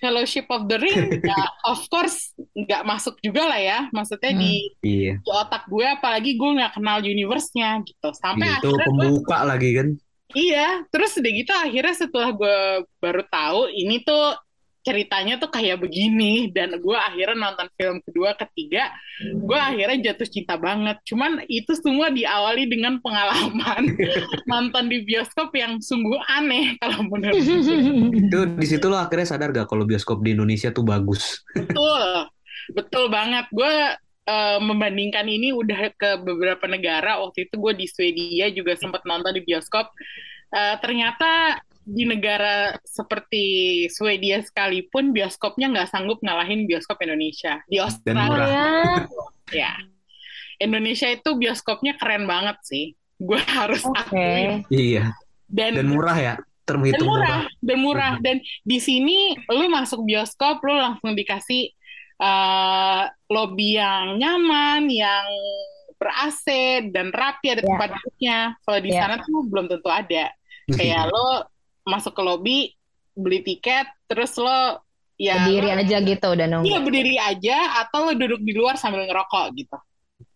Fellowship 0.00 0.48
of 0.48 0.64
the 0.64 0.80
Ring, 0.80 0.96
ya 1.28 1.36
of 1.68 1.84
course 1.86 2.32
nggak 2.56 2.82
masuk 2.82 3.20
juga 3.20 3.44
lah 3.44 3.60
ya. 3.60 3.78
Maksudnya 3.92 4.32
Hmm. 4.32 4.40
di 4.40 4.52
Iya. 4.80 5.20
di 5.20 5.30
otak 5.30 5.68
gue 5.68 5.84
apalagi 5.84 6.40
gue 6.40 6.50
nggak 6.56 6.72
kenal 6.74 6.98
universe-nya 6.98 7.84
gitu 7.84 8.08
sampai 8.16 8.48
Iya, 8.48 8.56
itu 8.56 8.68
akhirnya 8.72 8.80
gue 8.80 8.96
pembuka 8.96 9.38
lagi 9.44 9.70
kan. 9.76 9.88
iya 10.32 10.68
terus 10.88 11.12
udah 11.12 11.32
gitu 11.34 11.52
akhirnya 11.52 11.92
setelah 11.92 12.30
gue 12.30 12.56
baru 12.96 13.22
tahu 13.26 13.60
ini 13.68 14.00
tuh 14.00 14.38
ceritanya 14.80 15.36
tuh 15.36 15.52
kayak 15.52 15.80
begini 15.80 16.48
dan 16.52 16.76
gue 16.80 16.96
akhirnya 16.96 17.36
nonton 17.36 17.68
film 17.76 18.00
kedua 18.00 18.32
ketiga 18.32 18.88
gue 19.20 19.58
akhirnya 19.58 20.12
jatuh 20.12 20.28
cinta 20.28 20.56
banget 20.56 20.96
cuman 21.04 21.44
itu 21.52 21.76
semua 21.76 22.08
diawali 22.08 22.64
dengan 22.64 22.96
pengalaman 23.04 23.92
nonton 24.50 24.84
di 24.88 25.04
bioskop 25.04 25.52
yang 25.52 25.76
sungguh 25.80 26.16
aneh 26.32 26.80
kalau 26.80 27.04
menurut 27.04 27.36
Itu 28.10 28.38
di 28.56 28.66
situ 28.66 28.86
lo 28.88 28.96
akhirnya 28.96 29.28
sadar 29.28 29.52
gak 29.52 29.68
kalau 29.68 29.84
bioskop 29.84 30.24
di 30.24 30.32
Indonesia 30.34 30.70
tuh 30.70 30.84
bagus. 30.86 31.42
Betul, 31.52 32.30
betul 32.74 33.04
banget. 33.12 33.46
Gue 33.50 33.74
eh, 34.26 34.58
membandingkan 34.58 35.26
ini 35.26 35.52
udah 35.52 35.92
ke 35.94 36.20
beberapa 36.22 36.64
negara. 36.70 37.20
Waktu 37.22 37.50
itu 37.50 37.54
gue 37.58 37.72
di 37.76 37.86
Swedia 37.86 38.46
juga 38.50 38.74
sempat 38.78 39.04
nonton 39.04 39.34
di 39.36 39.42
bioskop. 39.42 39.90
Eh, 40.50 40.76
ternyata 40.82 41.62
di 41.80 42.04
negara 42.04 42.76
seperti 42.84 43.44
Swedia 43.88 44.44
sekalipun 44.44 45.10
bioskopnya 45.10 45.72
nggak 45.72 45.88
sanggup 45.90 46.20
ngalahin 46.20 46.68
bioskop 46.68 47.00
Indonesia. 47.00 47.58
Di 47.66 47.80
Dan 47.80 47.86
Australia, 48.16 48.64
ya. 49.50 49.72
Indonesia 50.60 51.08
itu 51.08 51.30
bioskopnya 51.34 51.96
keren 51.96 52.28
banget 52.28 52.56
sih. 52.62 52.84
Gue 53.16 53.40
harus 53.58 53.80
Oke. 53.84 53.96
akuin. 53.96 54.50
Iya. 54.68 55.16
Dan 55.48 55.74
Dan 55.76 55.88
murah 55.90 56.16
ya. 56.16 56.34
dan 56.62 56.78
Terhitung 56.78 57.08
murah, 57.10 57.26
murah. 57.26 57.58
dan 57.58 57.78
murah. 57.82 58.12
Dan 58.22 58.36
di 58.62 58.78
sini 58.78 59.34
lu 59.50 59.66
masuk 59.66 60.06
bioskop, 60.06 60.62
lu 60.62 60.78
langsung 60.78 61.18
dikasih 61.18 61.74
eh, 62.20 63.02
lobby 63.32 63.80
yang 63.80 64.20
nyaman, 64.20 64.86
yang 64.86 65.26
ber 65.96 66.12
AC 66.14 66.46
dan 66.92 67.10
rapi 67.10 67.50
ada 67.50 67.60
Ya. 67.60 67.66
tempat 67.66 67.88
duduknya. 67.96 68.38
Kalau 68.62 68.78
di 68.78 68.90
Ya. 68.92 68.98
sana 69.02 69.14
tuh 69.18 69.40
belum 69.48 69.66
tentu 69.66 69.88
ada. 69.88 70.24
Kayak 70.68 71.02
lo 71.12 71.48
masuk 71.90 72.14
ke 72.14 72.22
lobby, 72.22 72.58
beli 73.12 73.42
tiket, 73.42 73.90
terus 74.06 74.38
lo 74.38 74.78
ya 75.18 75.44
Berdiri 75.44 75.68
lo- 75.68 75.78
aja 75.82 75.96
gitu 76.00 76.26
udah 76.30 76.46
nunggu. 76.48 76.66
iya 76.70 76.78
berdiri 76.80 77.14
aja 77.18 77.56
atau 77.82 78.08
lo 78.08 78.12
duduk 78.14 78.40
di 78.40 78.54
luar 78.54 78.78
sambil 78.78 79.04
ngerokok 79.04 79.46
gitu. 79.58 79.76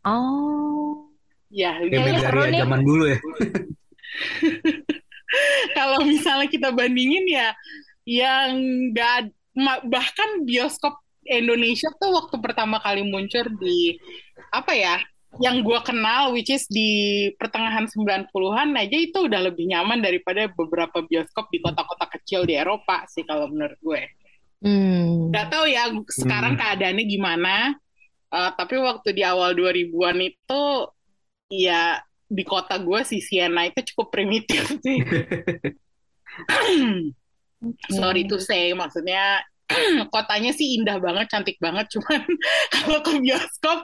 Oh. 0.05 1.09
Ya, 1.49 1.79
Kayak 1.79 2.27
nih. 2.51 2.61
zaman 2.61 2.81
dulu 2.83 3.05
ya. 3.07 3.19
kalau 5.79 6.03
misalnya 6.03 6.47
kita 6.47 6.71
bandingin 6.71 7.27
ya 7.27 7.49
yang 8.05 8.55
nggak 8.93 9.31
ma- 9.57 9.83
bahkan 9.83 10.45
bioskop 10.45 10.99
Indonesia 11.25 11.89
tuh 11.97 12.13
waktu 12.13 12.37
pertama 12.39 12.77
kali 12.79 13.01
muncul 13.03 13.49
di 13.57 13.97
apa 14.53 14.73
ya 14.77 14.97
yang 15.43 15.67
gua 15.67 15.83
kenal 15.83 16.31
which 16.31 16.51
is 16.51 16.67
di 16.71 17.27
pertengahan 17.39 17.91
90-an 17.91 18.71
aja 18.79 18.97
itu 18.99 19.27
udah 19.27 19.51
lebih 19.51 19.67
nyaman 19.67 19.99
daripada 19.99 20.47
beberapa 20.53 21.03
bioskop 21.03 21.51
di 21.51 21.59
kota-kota 21.59 22.07
kecil 22.07 22.47
di 22.47 22.55
Eropa 22.55 23.03
sih 23.11 23.27
kalau 23.27 23.51
menurut 23.51 23.79
gue. 23.83 24.03
Hmm. 24.65 25.35
Gak 25.35 25.51
tahu 25.51 25.67
ya 25.67 25.91
sekarang 26.09 26.55
Hmm. 26.55 26.61
keadaannya 26.63 27.05
gimana. 27.05 27.55
Eh, 28.35 28.51
tapi 28.59 28.75
waktu 28.79 29.15
di 29.15 29.23
awal 29.23 29.55
2000-an 29.55 30.19
itu 30.23 30.63
ya 31.51 32.03
di 32.25 32.43
kota 32.43 32.81
gue 32.83 33.01
si 33.07 33.23
Siena 33.23 33.69
itu 33.69 33.95
cukup 33.95 34.11
primitif 34.11 34.75
sih. 34.83 34.99
Sorry 37.95 38.29
to 38.29 38.37
say, 38.43 38.75
maksudnya 38.77 39.41
kotanya 40.15 40.53
sih 40.53 40.77
indah 40.81 41.01
banget, 41.01 41.27
cantik 41.33 41.57
banget, 41.57 41.89
cuman 41.97 42.21
kalau 42.75 43.01
ke 43.01 43.13
bioskop 43.21 43.79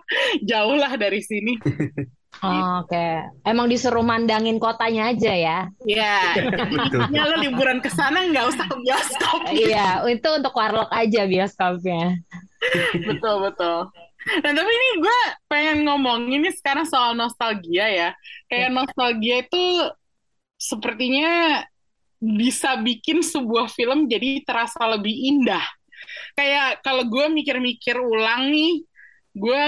jauh 0.45 0.77
lah 0.77 0.93
dari 0.97 1.21
sini. 1.25 1.57
Oh, 2.45 2.81
Oke, 2.85 3.25
emang 3.49 3.67
disuruh 3.69 4.05
mandangin 4.05 4.61
kotanya 4.61 5.13
aja 5.13 5.33
ya? 5.33 5.59
Iya, 5.85 6.17
lo 7.11 7.37
liburan 7.41 7.81
ke 7.81 7.89
sana 7.89 8.29
nggak 8.29 8.47
usah 8.53 8.65
ke 8.69 8.77
bioskop. 8.81 9.41
Iya, 9.57 10.05
itu 10.07 10.29
untuk 10.29 10.53
warlock 10.53 10.93
aja 10.93 11.25
bioskopnya. 11.25 12.21
betul 13.09 13.49
betul. 13.49 13.89
Nah 14.21 14.53
tapi 14.53 14.69
ini 14.69 14.89
gue 15.01 15.21
pengen 15.49 15.89
ngomong 15.89 16.29
ini 16.29 16.53
sekarang 16.53 16.85
soal 16.85 17.17
nostalgia 17.17 17.89
ya. 17.89 18.09
Kayak 18.53 18.77
nostalgia 18.77 19.49
itu 19.49 19.65
sepertinya 20.61 21.65
bisa 22.21 22.77
bikin 22.77 23.25
sebuah 23.25 23.73
film 23.73 24.05
jadi 24.05 24.45
terasa 24.45 24.85
lebih 24.85 25.13
indah. 25.13 25.65
Kayak 26.37 26.85
kalau 26.85 27.09
gue 27.09 27.27
mikir-mikir 27.33 27.97
ulang 27.97 28.53
nih, 28.53 28.85
gue 29.33 29.65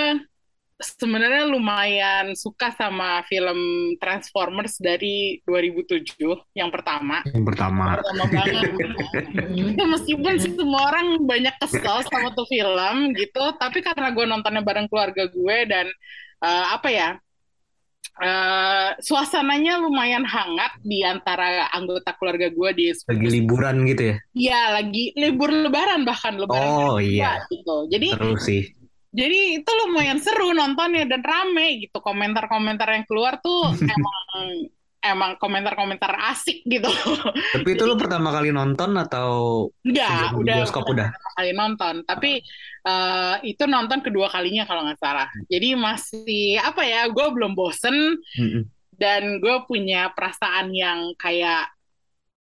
sebenarnya 0.82 1.47
lumayan 1.47 2.35
suka 2.35 2.75
sama 2.75 3.23
film 3.30 3.92
Transformers 4.02 4.76
dari 4.82 5.40
2007 5.47 6.18
yang 6.59 6.68
pertama. 6.68 7.23
Yang 7.30 7.44
pertama. 7.54 8.02
Pertama 8.02 8.25
banget. 8.28 8.62
Ya, 9.52 9.85
meskipun 9.88 10.37
semua 10.40 10.92
orang 10.92 11.23
banyak 11.25 11.54
kesel 11.61 12.04
sama 12.09 12.32
tuh 12.35 12.44
film 12.49 13.14
gitu, 13.16 13.44
tapi 13.56 13.80
karena 13.80 14.12
gue 14.12 14.25
nontonnya 14.25 14.61
bareng 14.64 14.88
keluarga 14.88 15.28
gue 15.28 15.56
dan 15.68 15.87
uh, 16.44 16.76
apa 16.76 16.88
ya? 16.92 17.11
Uh, 18.12 18.92
suasananya 19.00 19.81
lumayan 19.81 20.23
hangat 20.23 20.76
di 20.85 21.00
antara 21.00 21.66
anggota 21.73 22.12
keluarga 22.21 22.52
gue 22.52 22.71
di 22.76 22.87
lagi 22.92 23.28
liburan 23.40 23.88
gitu 23.88 24.02
ya? 24.12 24.16
Iya, 24.37 24.61
lagi 24.78 25.04
libur 25.16 25.49
lebaran 25.49 26.04
bahkan 26.04 26.37
lebaran. 26.37 26.71
Oh 26.92 26.97
iya. 27.00 27.40
Gitu. 27.49 27.76
Jadi 27.88 28.09
Terus 28.12 28.40
sih 28.45 28.62
jadi 29.12 29.61
itu 29.61 29.71
lumayan 29.85 30.19
seru 30.25 30.57
nontonnya 30.57 31.04
dan 31.04 31.21
rame 31.21 31.85
gitu 31.85 32.00
komentar-komentar 32.00 32.88
yang 32.97 33.04
keluar 33.04 33.37
tuh 33.45 33.69
emang 33.95 34.72
emang 35.02 35.35
komentar-komentar 35.37 36.14
asik 36.30 36.62
gitu. 36.62 36.88
Tapi 37.59 37.68
itu 37.75 37.82
lo 37.82 37.99
pertama 37.99 38.30
kali 38.30 38.54
nonton 38.54 38.94
atau 38.94 39.30
enggak, 39.82 40.38
udah 40.38 40.56
bioskop 40.62 40.87
udah 40.87 41.11
pertama 41.11 41.30
kali 41.37 41.50
nonton. 41.52 41.94
Tapi 42.06 42.32
uh, 42.87 43.37
itu 43.42 43.64
nonton 43.66 44.00
kedua 44.00 44.30
kalinya 44.30 44.64
kalau 44.64 44.87
nggak 44.87 45.02
salah. 45.02 45.28
Jadi 45.50 45.75
masih 45.75 46.62
apa 46.62 46.87
ya? 46.87 47.11
Gue 47.11 47.26
belum 47.35 47.59
bosen 47.59 48.16
mm 48.16 48.47
-mm. 48.47 48.62
dan 48.94 49.42
gue 49.42 49.56
punya 49.66 50.14
perasaan 50.14 50.71
yang 50.71 51.12
kayak 51.18 51.66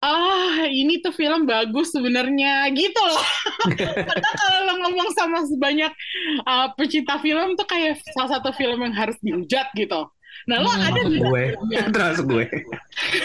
ah 0.07 0.69
ini 0.69 1.01
tuh 1.01 1.11
film 1.11 1.49
bagus 1.49 1.93
sebenarnya 1.93 2.69
gitu 2.73 3.01
loh. 3.01 3.27
Karena 4.09 4.31
kalau 4.37 4.61
lo 4.65 4.75
ngomong 4.87 5.09
sama 5.13 5.45
sebanyak 5.45 5.93
uh, 6.45 6.69
pecinta 6.77 7.17
film 7.21 7.57
tuh 7.57 7.67
kayak 7.69 8.01
salah 8.13 8.39
satu 8.39 8.53
film 8.57 8.85
yang 8.85 8.95
harus 8.97 9.17
dihujat 9.21 9.73
gitu. 9.77 10.09
Nah 10.45 10.57
lo 10.61 10.71
ada 10.71 11.01
nggak? 11.01 11.21
Gue, 11.25 11.45
terus 11.95 12.19
gue. 12.21 12.45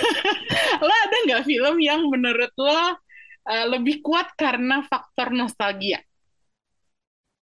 lo 0.87 0.93
ada 0.93 1.17
nggak 1.27 1.43
film 1.45 1.75
yang 1.83 2.01
menurut 2.07 2.51
lo 2.55 2.71
uh, 2.71 3.65
lebih 3.69 3.99
kuat 3.99 4.31
karena 4.39 4.81
faktor 4.87 5.35
nostalgia? 5.35 5.99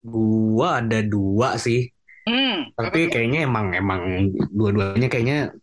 Gua 0.07 0.79
ada 0.79 1.03
dua 1.03 1.59
sih. 1.59 1.91
Hmm, 2.27 2.71
Tapi 2.75 3.11
kayaknya 3.11 3.47
emang 3.47 3.75
emang 3.75 4.03
dua-duanya 4.51 5.07
kayaknya 5.07 5.55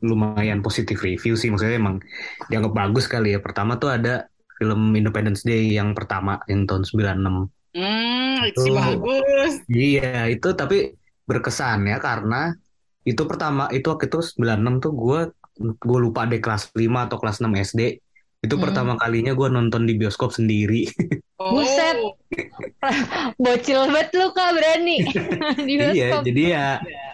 lumayan 0.00 0.64
positif 0.64 1.04
review 1.04 1.36
sih 1.36 1.52
maksudnya 1.52 1.76
emang 1.76 2.00
dianggap 2.48 2.72
bagus 2.72 3.10
kali 3.10 3.34
ya 3.34 3.42
pertama 3.42 3.76
tuh 3.76 3.92
ada 3.92 4.30
film 4.56 4.94
Independence 4.94 5.44
Day 5.44 5.68
yang 5.74 5.92
pertama 5.92 6.40
yang 6.48 6.64
tahun 6.64 6.86
96 6.86 7.50
Hmm, 7.76 8.48
itu 8.48 8.58
sih 8.58 8.72
bagus. 8.72 9.52
Iya, 9.68 10.26
itu 10.32 10.48
tapi 10.56 10.96
berkesan 11.28 11.84
ya 11.86 12.00
karena 12.00 12.56
itu 13.08 13.22
pertama 13.24 13.72
itu 13.72 13.88
waktu 13.88 14.12
itu 14.12 14.20
96 14.20 14.84
tuh 14.84 14.92
gue 14.92 15.20
gue 15.80 15.98
lupa 15.98 16.28
deh 16.28 16.38
kelas 16.38 16.70
5 16.76 17.06
atau 17.08 17.16
kelas 17.16 17.40
6 17.40 17.48
SD. 17.72 17.80
Itu 18.38 18.54
hmm. 18.54 18.62
pertama 18.62 18.92
kalinya 18.94 19.34
gue 19.34 19.48
nonton 19.50 19.88
di 19.88 19.96
bioskop 19.96 20.36
sendiri. 20.36 20.84
Oh. 21.38 21.54
Buset. 21.54 21.94
Bocil 23.46 23.86
banget 23.94 24.10
lu 24.18 24.34
Kak 24.34 24.58
berani 24.58 25.06
di 25.70 25.78
iya, 25.78 25.94
bioskop. 25.94 25.94
Iya, 25.94 26.26
jadi 26.26 26.42
ya 26.50 26.68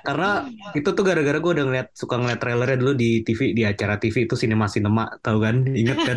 karena 0.05 0.31
itu 0.77 0.89
tuh 0.93 1.05
gara-gara 1.05 1.37
gue 1.41 1.53
udah 1.61 1.65
ngeliat 1.69 1.89
suka 1.97 2.21
ngeliat 2.21 2.41
trailernya 2.41 2.77
dulu 2.81 2.93
di 2.93 3.25
TV 3.25 3.57
di 3.57 3.65
acara 3.65 3.97
TV 3.97 4.29
itu 4.29 4.37
sinema 4.37 4.69
sinema 4.69 5.09
tau 5.25 5.41
kan 5.41 5.65
inget 5.73 5.97
kan 5.97 6.17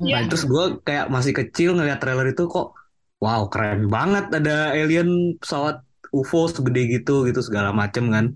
nah 0.00 0.20
terus 0.28 0.44
gue 0.44 0.64
kayak 0.84 1.08
masih 1.08 1.32
kecil 1.32 1.72
ngeliat 1.72 2.00
trailer 2.00 2.36
itu 2.36 2.44
kok 2.52 2.76
wow 3.24 3.48
keren 3.48 3.88
banget 3.88 4.28
ada 4.28 4.76
alien 4.76 5.40
pesawat 5.40 5.80
UFO 6.10 6.50
segede 6.50 6.82
gitu 7.00 7.26
gitu 7.28 7.40
segala 7.40 7.70
macem 7.70 8.10
kan. 8.10 8.34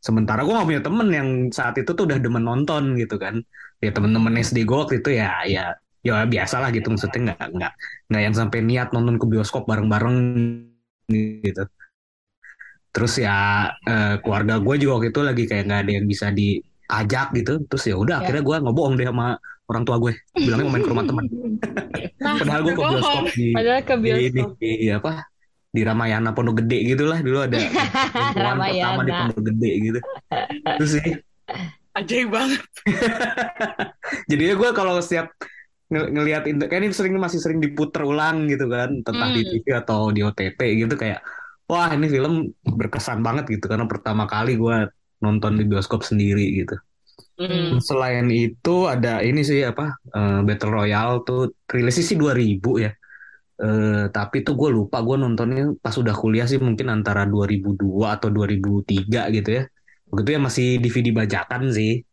Sementara 0.00 0.46
gue 0.46 0.54
gak 0.54 0.68
punya 0.68 0.82
temen 0.84 1.08
yang 1.10 1.28
saat 1.50 1.74
itu 1.80 1.90
tuh 1.90 2.06
udah 2.06 2.18
demen 2.20 2.44
nonton 2.44 2.94
gitu 3.00 3.16
kan. 3.18 3.42
Ya 3.82 3.90
temen-temen 3.92 4.32
SD 4.40 4.64
gue 4.64 4.76
waktu 4.76 5.04
itu 5.04 5.16
ya 5.16 5.44
ya 5.48 5.74
ya 6.06 6.24
biasa 6.24 6.62
lah 6.62 6.70
gitu. 6.70 6.92
Maksudnya 6.92 7.32
nggak 7.32 7.48
nggak 7.56 7.72
nggak 8.12 8.22
yang 8.22 8.34
sampai 8.36 8.58
niat 8.62 8.88
nonton 8.94 9.16
ke 9.18 9.26
bioskop 9.26 9.66
bareng-bareng 9.66 10.16
gitu. 11.42 11.64
Terus 12.94 13.12
ya 13.20 13.68
eh, 13.84 14.16
keluarga 14.22 14.62
gue 14.62 14.74
juga 14.80 14.92
waktu 15.00 15.08
itu 15.12 15.20
lagi 15.24 15.44
kayak 15.44 15.64
nggak 15.68 15.80
ada 15.84 15.92
yang 15.92 16.06
bisa 16.06 16.26
diajak 16.30 17.34
gitu. 17.34 17.64
Terus 17.68 17.84
ya 17.90 17.96
udah 17.98 18.16
ya. 18.18 18.22
akhirnya 18.24 18.42
gue 18.46 18.56
ngebohong 18.62 18.94
deh 18.96 19.08
sama 19.10 19.36
orang 19.66 19.82
tua 19.82 19.96
gue 19.98 20.12
bilangnya 20.38 20.64
mau 20.66 20.72
main 20.78 20.82
ke 20.82 20.90
rumah 20.90 21.04
teman 21.06 21.24
nah, 22.22 22.34
padahal 22.38 22.60
gue 22.62 22.74
ke 22.74 22.82
bioskop 22.82 23.24
di, 23.34 23.46
padahal 23.50 23.82
ke 23.82 23.94
bioskop 23.98 24.22
di, 24.22 24.42
di, 24.62 24.70
di 24.78 24.88
apa 24.94 25.12
di 25.78 25.82
Ramayana 25.84 26.32
Pondok 26.32 26.64
Gede 26.64 26.78
gitu 26.96 27.04
lah 27.04 27.20
dulu 27.20 27.44
ada 27.44 27.58
pertama 28.32 29.02
di 29.04 29.12
Pondok 29.12 29.42
Gede 29.52 29.70
gitu. 29.84 30.00
Terus 30.80 30.90
sih. 30.96 31.10
Ajaib 31.96 32.28
banget. 32.28 32.62
Jadinya 34.30 34.54
gue 34.56 34.70
kalau 34.76 35.00
setiap 35.00 35.32
ng 35.86 36.18
ngelihat 36.18 36.50
kayak 36.66 36.82
ini 36.82 36.90
sering 36.90 37.16
masih 37.16 37.40
sering 37.40 37.60
diputer 37.60 38.04
ulang 38.04 38.48
gitu 38.48 38.68
kan. 38.68 39.00
Entah 39.00 39.12
hmm. 39.12 39.36
di 39.36 39.42
TV 39.44 39.64
atau 39.76 40.12
di 40.12 40.20
OTT 40.24 40.60
gitu 40.80 40.94
kayak 40.96 41.20
wah 41.68 41.88
ini 41.92 42.08
film 42.08 42.52
berkesan 42.64 43.20
banget 43.24 43.48
gitu. 43.52 43.68
Karena 43.68 43.88
pertama 43.88 44.28
kali 44.28 44.56
gue 44.56 44.88
nonton 45.24 45.56
di 45.56 45.64
bioskop 45.64 46.04
sendiri 46.04 46.64
gitu. 46.64 46.76
Hmm. 47.36 47.84
selain 47.84 48.32
itu 48.32 48.88
ada 48.88 49.20
ini 49.20 49.44
sih 49.44 49.60
apa 49.60 50.00
uh, 50.16 50.40
Battle 50.40 50.72
Royale 50.72 51.20
tuh 51.20 51.52
rilisnya 51.68 52.04
sih 52.08 52.16
2000 52.16 52.64
ya 52.80 52.96
Uh, 53.56 54.12
tapi 54.12 54.44
tuh 54.44 54.52
gue 54.52 54.68
lupa 54.68 55.00
gue 55.00 55.16
nontonnya 55.16 55.72
pas 55.80 55.96
udah 55.96 56.12
kuliah 56.12 56.44
sih 56.44 56.60
mungkin 56.60 56.92
antara 56.92 57.24
2002 57.24 57.80
atau 58.04 58.28
2003 58.28 59.36
gitu 59.36 59.50
ya. 59.50 59.62
Begitu 60.12 60.28
ya 60.36 60.40
masih 60.40 60.66
DVD 60.78 61.08
bajakan 61.16 61.72
sih. 61.72 62.04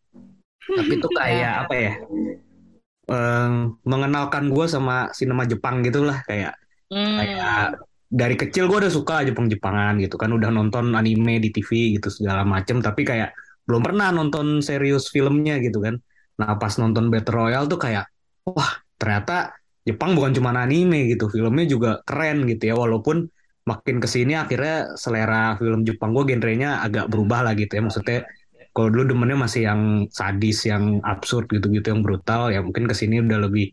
Tapi 0.63 0.93
tuh 1.03 1.12
kayak 1.19 1.67
apa 1.67 1.75
ya 1.75 1.93
um, 3.08 3.75
mengenalkan 3.84 4.51
gue 4.51 4.65
sama 4.69 5.12
sinema 5.12 5.43
Jepang 5.43 5.84
gitulah 5.84 6.23
kayak 6.27 6.56
hmm. 6.91 7.17
kayak 7.19 7.63
dari 8.13 8.36
kecil 8.38 8.69
gue 8.69 8.77
udah 8.86 8.93
suka 8.93 9.25
Jepang-Jepangan 9.25 9.97
gitu 10.06 10.21
kan 10.21 10.29
udah 10.29 10.53
nonton 10.53 10.93
anime 10.93 11.41
di 11.41 11.49
TV 11.49 11.97
gitu 11.97 12.13
segala 12.13 12.45
macem 12.45 12.77
tapi 12.77 13.01
kayak 13.01 13.34
belum 13.65 13.82
pernah 13.82 14.12
nonton 14.13 14.60
serius 14.60 15.08
filmnya 15.08 15.58
gitu 15.63 15.79
kan. 15.79 15.95
Nah 16.36 16.60
pas 16.60 16.75
nonton 16.75 17.08
Battle 17.08 17.32
Royale 17.32 17.67
tuh 17.71 17.79
kayak 17.79 18.06
wah 18.43 18.84
ternyata 18.99 19.56
Jepang 19.84 20.15
bukan 20.15 20.32
cuma 20.32 20.56
anime 20.56 21.12
gitu 21.12 21.28
filmnya 21.28 21.65
juga 21.67 21.89
keren 22.08 22.48
gitu 22.48 22.72
ya 22.72 22.76
walaupun 22.80 23.28
makin 23.63 24.00
ke 24.04 24.08
sini 24.08 24.36
akhirnya 24.36 24.96
selera 24.96 25.56
film 25.60 25.84
Jepang 25.88 26.15
gue 26.15 26.24
genrenya 26.28 26.84
agak 26.84 27.08
berubah 27.12 27.48
lah 27.48 27.54
gitu 27.56 27.80
ya 27.80 27.82
maksudnya 27.84 28.24
kalau 28.74 28.89
dulu 28.89 29.13
demennya 29.13 29.38
masih 29.38 29.62
yang 29.69 29.82
sadis, 30.10 30.65
yang 30.65 30.98
absurd 31.06 31.46
gitu-gitu, 31.54 31.93
yang 31.93 32.02
brutal, 32.02 32.50
ya 32.50 32.60
mungkin 32.65 32.89
ke 32.89 32.96
sini 32.98 33.22
udah 33.22 33.46
lebih, 33.46 33.69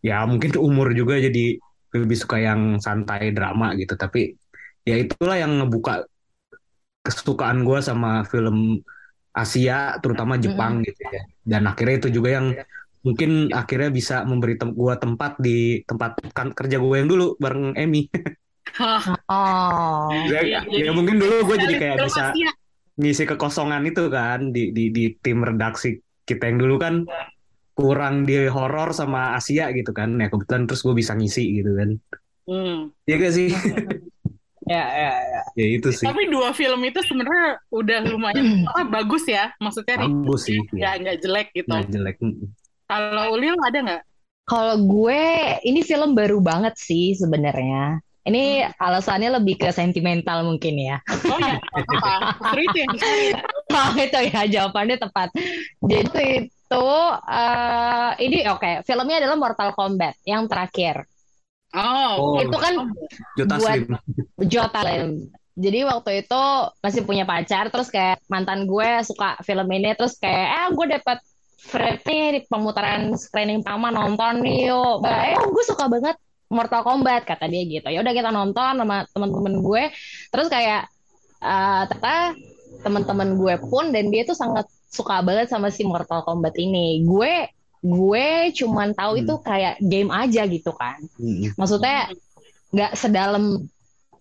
ya 0.00 0.24
mungkin 0.24 0.56
umur 0.68 0.96
juga 0.96 1.20
jadi 1.20 1.60
lebih 1.92 2.16
suka 2.16 2.40
yang 2.40 2.80
santai 2.80 3.36
drama 3.36 3.76
gitu. 3.76 3.92
Tapi 3.92 4.32
ya 4.88 4.96
itulah 4.96 5.36
yang 5.36 5.60
ngebuka 5.60 6.08
kesukaan 7.04 7.60
gue 7.68 7.78
sama 7.84 8.24
film 8.24 8.80
Asia, 9.36 10.00
terutama 10.00 10.40
Jepang 10.40 10.80
gitu 10.80 11.04
ya. 11.12 11.22
Dan 11.44 11.68
akhirnya 11.68 12.00
itu 12.00 12.08
juga 12.08 12.40
yang 12.40 12.56
mungkin 13.02 13.50
akhirnya 13.50 13.90
bisa 13.90 14.22
memberi 14.22 14.54
tem 14.54 14.70
gue 14.74 14.94
tempat 14.98 15.38
di 15.42 15.82
tempat 15.86 16.22
kan 16.30 16.54
kerja 16.54 16.78
gue 16.78 16.96
yang 16.96 17.10
dulu 17.10 17.34
bareng 17.38 17.74
Emmy. 17.74 18.06
oh. 19.28 20.08
ya, 20.30 20.40
ya, 20.40 20.60
ya 20.64 20.90
mungkin 20.94 21.18
dulu 21.18 21.44
gue 21.50 21.56
jadi 21.60 21.74
kayak 21.76 21.96
bisa 22.08 22.32
ngisi 22.96 23.24
kekosongan 23.26 23.82
itu 23.84 24.06
kan 24.08 24.54
di 24.54 24.70
di 24.70 24.94
di 24.94 25.12
tim 25.18 25.42
redaksi 25.42 25.98
kita 26.24 26.46
yang 26.48 26.58
dulu 26.62 26.76
kan 26.78 26.94
kurang 27.74 28.28
di 28.28 28.46
horor 28.48 28.94
sama 28.94 29.34
Asia 29.34 29.72
gitu 29.74 29.90
kan 29.90 30.16
ya 30.20 30.30
kebetulan 30.30 30.68
terus 30.68 30.84
gue 30.84 30.94
bisa 30.94 31.12
ngisi 31.16 31.58
gitu 31.58 31.72
kan 31.74 31.90
hmm. 32.48 32.78
ya 33.08 33.14
gak 33.18 33.34
sih 33.34 33.48
Ya, 34.62 34.84
ya, 34.94 35.12
ya. 35.18 35.40
Ya 35.58 35.66
itu 35.74 35.90
sih. 35.90 36.06
Tapi 36.06 36.30
dua 36.30 36.54
film 36.54 36.80
itu 36.86 37.02
sebenarnya 37.02 37.58
udah 37.74 37.98
lumayan 38.06 38.62
apa, 38.70 38.86
bagus 39.02 39.26
ya. 39.26 39.50
Maksudnya 39.58 40.06
Bagus 40.06 40.46
sih. 40.46 40.58
nggak 40.70 40.94
Ya. 40.94 41.00
nggak 41.02 41.16
jelek 41.18 41.48
gitu. 41.50 41.66
Nggak 41.66 41.86
jelek. 41.90 42.16
Kalau 42.92 43.24
Ulil 43.32 43.56
ada 43.56 43.78
nggak? 43.80 44.02
Kalau 44.42 44.74
gue, 44.84 45.22
ini 45.64 45.80
film 45.80 46.12
baru 46.12 46.42
banget 46.42 46.74
sih 46.76 47.14
sebenarnya. 47.14 48.02
Ini 48.22 48.70
alasannya 48.78 49.34
lebih 49.42 49.58
ke 49.58 49.74
sentimental 49.74 50.46
mungkin 50.46 50.78
ya. 50.78 50.96
Oh 51.26 51.38
ya, 51.42 51.58
apa? 51.58 52.38
Itu 52.54 52.76
yang. 52.78 52.94
Oh, 53.72 53.90
itu 53.96 54.18
ya 54.30 54.40
jawabannya 54.46 55.00
tepat. 55.00 55.32
Jadi 55.82 56.46
itu 56.46 56.86
eh, 57.26 58.10
ini 58.22 58.38
oke, 58.46 58.86
filmnya 58.86 59.16
adalah 59.18 59.36
Mortal 59.40 59.70
Kombat 59.74 60.20
yang 60.22 60.46
terakhir. 60.46 61.02
Oh, 61.72 62.36
Oh. 62.36 62.36
Itu 62.38 62.56
kan 62.60 62.74
Jota 63.34 63.54
Buat- 63.56 63.80
Slim. 63.80 63.90
Jota 64.46 64.80
Lim. 64.84 65.32
Jadi 65.52 65.78
waktu 65.84 66.10
itu 66.24 66.42
masih 66.80 67.02
punya 67.04 67.24
pacar, 67.28 67.68
terus 67.68 67.92
kayak 67.92 68.20
mantan 68.28 68.64
gue 68.64 68.88
suka 69.04 69.36
film 69.44 69.68
ini, 69.68 69.92
terus 69.92 70.16
kayak 70.16 70.48
eh 70.48 70.68
gue 70.72 70.86
dapet 70.96 71.18
nih 71.70 72.24
di 72.34 72.40
pemutaran 72.50 73.14
screening 73.14 73.62
pertama 73.62 73.94
nonton 73.94 74.42
yuk. 74.44 75.00
Bah, 75.02 75.30
eh 75.30 75.38
gue 75.38 75.64
suka 75.64 75.86
banget 75.86 76.16
Mortal 76.52 76.82
Kombat 76.84 77.24
kata 77.24 77.48
dia 77.48 77.62
gitu. 77.64 77.88
Ya 77.88 78.02
udah 78.04 78.12
kita 78.12 78.30
nonton 78.34 78.72
sama 78.82 79.06
teman-teman 79.14 79.54
gue. 79.62 79.82
Terus 80.28 80.48
kayak 80.50 80.90
eh 81.42 81.82
ternyata 81.90 82.36
teman-teman 82.82 83.38
gue 83.38 83.54
pun 83.70 83.94
dan 83.94 84.10
dia 84.10 84.22
tuh 84.26 84.34
sangat 84.34 84.66
suka 84.92 85.22
banget 85.24 85.48
sama 85.48 85.72
si 85.72 85.86
Mortal 85.86 86.26
Kombat 86.26 86.54
ini. 86.60 87.00
Gue 87.06 87.48
gue 87.82 88.26
cuman 88.54 88.94
tahu 88.94 89.18
Hmm. 89.18 89.22
itu 89.26 89.34
kayak 89.42 89.74
game 89.82 90.10
aja 90.12 90.42
gitu 90.46 90.70
kan. 90.76 90.98
Mm-mm. 91.18 91.54
Maksudnya 91.58 92.10
nggak 92.72 92.92
sedalam 92.96 93.44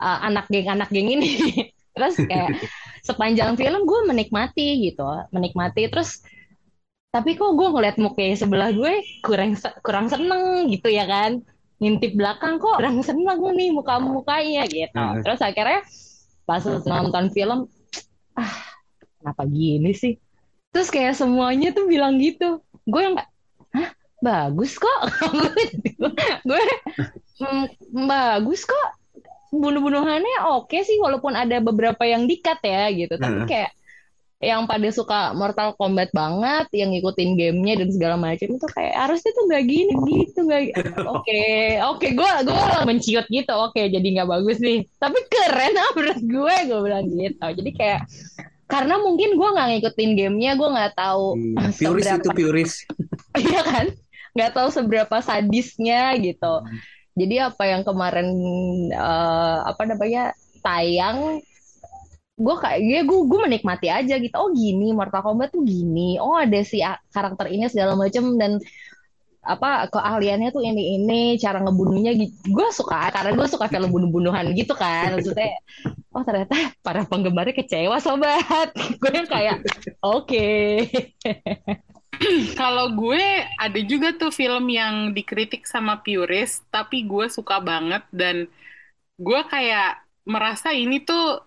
uh, 0.01 0.19
anak 0.25 0.45
geng 0.49 0.69
anak 0.69 0.89
geng 0.89 1.09
ini. 1.09 1.31
Terus 1.95 2.15
kayak 2.25 2.57
sepanjang 3.07 3.53
film 3.59 3.81
gue 3.85 3.99
menikmati 4.07 4.87
gitu, 4.87 5.05
menikmati. 5.35 5.91
Terus 5.91 6.23
tapi 7.11 7.35
kok 7.35 7.51
gue 7.59 7.67
ngeliat 7.67 7.99
mukanya 7.99 8.35
sebelah 8.39 8.71
gue 8.71 9.03
kurang 9.19 9.59
kurang 9.83 10.07
seneng 10.07 10.71
gitu 10.71 10.87
ya 10.87 11.03
kan. 11.03 11.43
Ngintip 11.83 12.15
belakang 12.15 12.55
kok 12.55 12.79
kurang 12.79 13.03
seneng 13.03 13.35
nih 13.51 13.75
muka-mukanya 13.75 14.63
gitu. 14.71 14.95
Heeh. 14.95 15.19
Terus 15.19 15.43
akhirnya 15.43 15.83
pas 16.47 16.63
nonton 16.63 17.27
film, 17.35 17.67
ah 18.39 18.53
kenapa 19.19 19.43
gini 19.43 19.91
sih? 19.91 20.15
Terus 20.71 20.87
kayak 20.87 21.19
semuanya 21.19 21.75
tuh 21.75 21.83
bilang 21.91 22.15
gitu. 22.15 22.63
Gue 22.87 23.01
yang 23.03 23.19
hah 23.75 23.89
bagus 24.23 24.79
kok. 24.79 25.01
gue 26.47 26.61
"Hmm, 27.43 27.65
bagus 28.07 28.63
kok. 28.63 28.87
Bunuh-bunuhannya 29.51 30.47
oke 30.47 30.79
sih 30.79 30.95
walaupun 31.03 31.35
ada 31.35 31.59
beberapa 31.59 32.07
yang 32.07 32.23
dikat 32.23 32.63
ya 32.63 32.87
gitu. 32.87 33.19
Tapi 33.19 33.43
kayak 33.51 33.75
yang 34.41 34.65
pada 34.65 34.89
suka 34.89 35.37
Mortal 35.37 35.77
Kombat 35.77 36.09
banget, 36.17 36.65
yang 36.73 36.89
ngikutin 36.97 37.37
gamenya 37.37 37.85
dan 37.85 37.89
segala 37.93 38.15
macam 38.17 38.49
itu 38.49 38.67
kayak 38.73 38.97
harusnya 38.97 39.31
tuh 39.37 39.43
nggak 39.45 39.63
gini 39.69 39.93
gitu 40.25 40.39
nggak. 40.49 40.61
Oke, 41.13 41.77
oke, 41.77 42.07
gue 42.17 42.31
gue 42.49 42.61
menciut 42.89 43.25
gitu. 43.29 43.53
Oke, 43.53 43.85
jadi 43.93 44.01
nggak 44.01 44.29
bagus 44.33 44.57
nih. 44.57 44.81
Tapi 44.97 45.19
keren 45.29 45.77
ah 45.85 45.89
menurut 45.93 46.21
gue, 46.25 46.55
gue 46.65 46.79
bilang 46.81 47.05
gitu. 47.05 47.45
Jadi 47.61 47.71
kayak 47.77 48.01
karena 48.65 48.97
mungkin 48.97 49.37
gue 49.37 49.49
nggak 49.53 49.67
ngikutin 49.77 50.11
gamenya, 50.17 50.51
gue 50.57 50.69
nggak 50.73 50.93
tahu 50.97 51.25
Hmm, 51.37 51.69
Puris 51.77 52.05
seberapa 52.09 52.17
itu 52.17 52.29
puris. 52.33 52.71
Iya 53.37 53.61
kan? 53.61 53.85
Nggak 54.33 54.51
tahu 54.57 54.67
seberapa 54.73 55.15
sadisnya 55.21 56.17
gitu. 56.17 56.65
Jadi 57.13 57.35
apa 57.37 57.63
yang 57.69 57.85
kemarin 57.85 58.27
eh, 58.89 59.57
apa 59.69 59.83
namanya 59.85 60.33
tayang, 60.65 61.45
gue 62.41 62.55
kayak 62.57 62.79
ya 62.81 63.01
gue 63.05 63.19
gue 63.29 63.39
menikmati 63.45 63.87
aja 63.87 64.15
gitu. 64.17 64.35
Oh 64.35 64.49
gini 64.49 64.91
Mortal 64.91 65.21
Kombat 65.21 65.53
tuh 65.53 65.61
gini. 65.61 66.17
Oh 66.17 66.33
ada 66.33 66.59
si 66.65 66.81
karakter 67.13 67.47
ini 67.53 67.69
segala 67.69 67.93
macam 67.93 68.35
dan 68.41 68.57
apa 69.41 69.89
keahliannya 69.89 70.53
tuh 70.53 70.61
ini 70.61 71.01
ini 71.01 71.21
cara 71.37 71.61
ngebunuhnya 71.61 72.13
gitu. 72.17 72.33
Gue 72.53 72.69
suka 72.73 73.09
karena 73.09 73.33
gue 73.33 73.47
suka 73.49 73.65
film 73.69 73.89
bunuh-bunuhan 73.89 74.53
gitu 74.57 74.73
kan. 74.73 75.17
Maksudnya 75.17 75.57
oh 76.13 76.23
ternyata 76.25 76.53
para 76.85 77.05
penggemarnya 77.05 77.53
kecewa 77.53 77.97
sobat. 78.01 78.73
Gue 79.01 79.11
yang 79.13 79.29
kayak 79.29 79.65
oke. 80.01 80.49
Kalau 82.59 82.93
gue 82.93 83.25
ada 83.57 83.79
juga 83.81 84.13
tuh 84.13 84.29
film 84.29 84.69
yang 84.69 85.09
dikritik 85.09 85.65
sama 85.65 86.05
purist, 86.05 86.61
tapi 86.69 87.01
gue 87.09 87.25
suka 87.33 87.57
banget 87.57 88.05
dan 88.13 88.45
gue 89.17 89.41
kayak 89.49 90.05
merasa 90.29 90.69
ini 90.69 91.01
tuh 91.01 91.41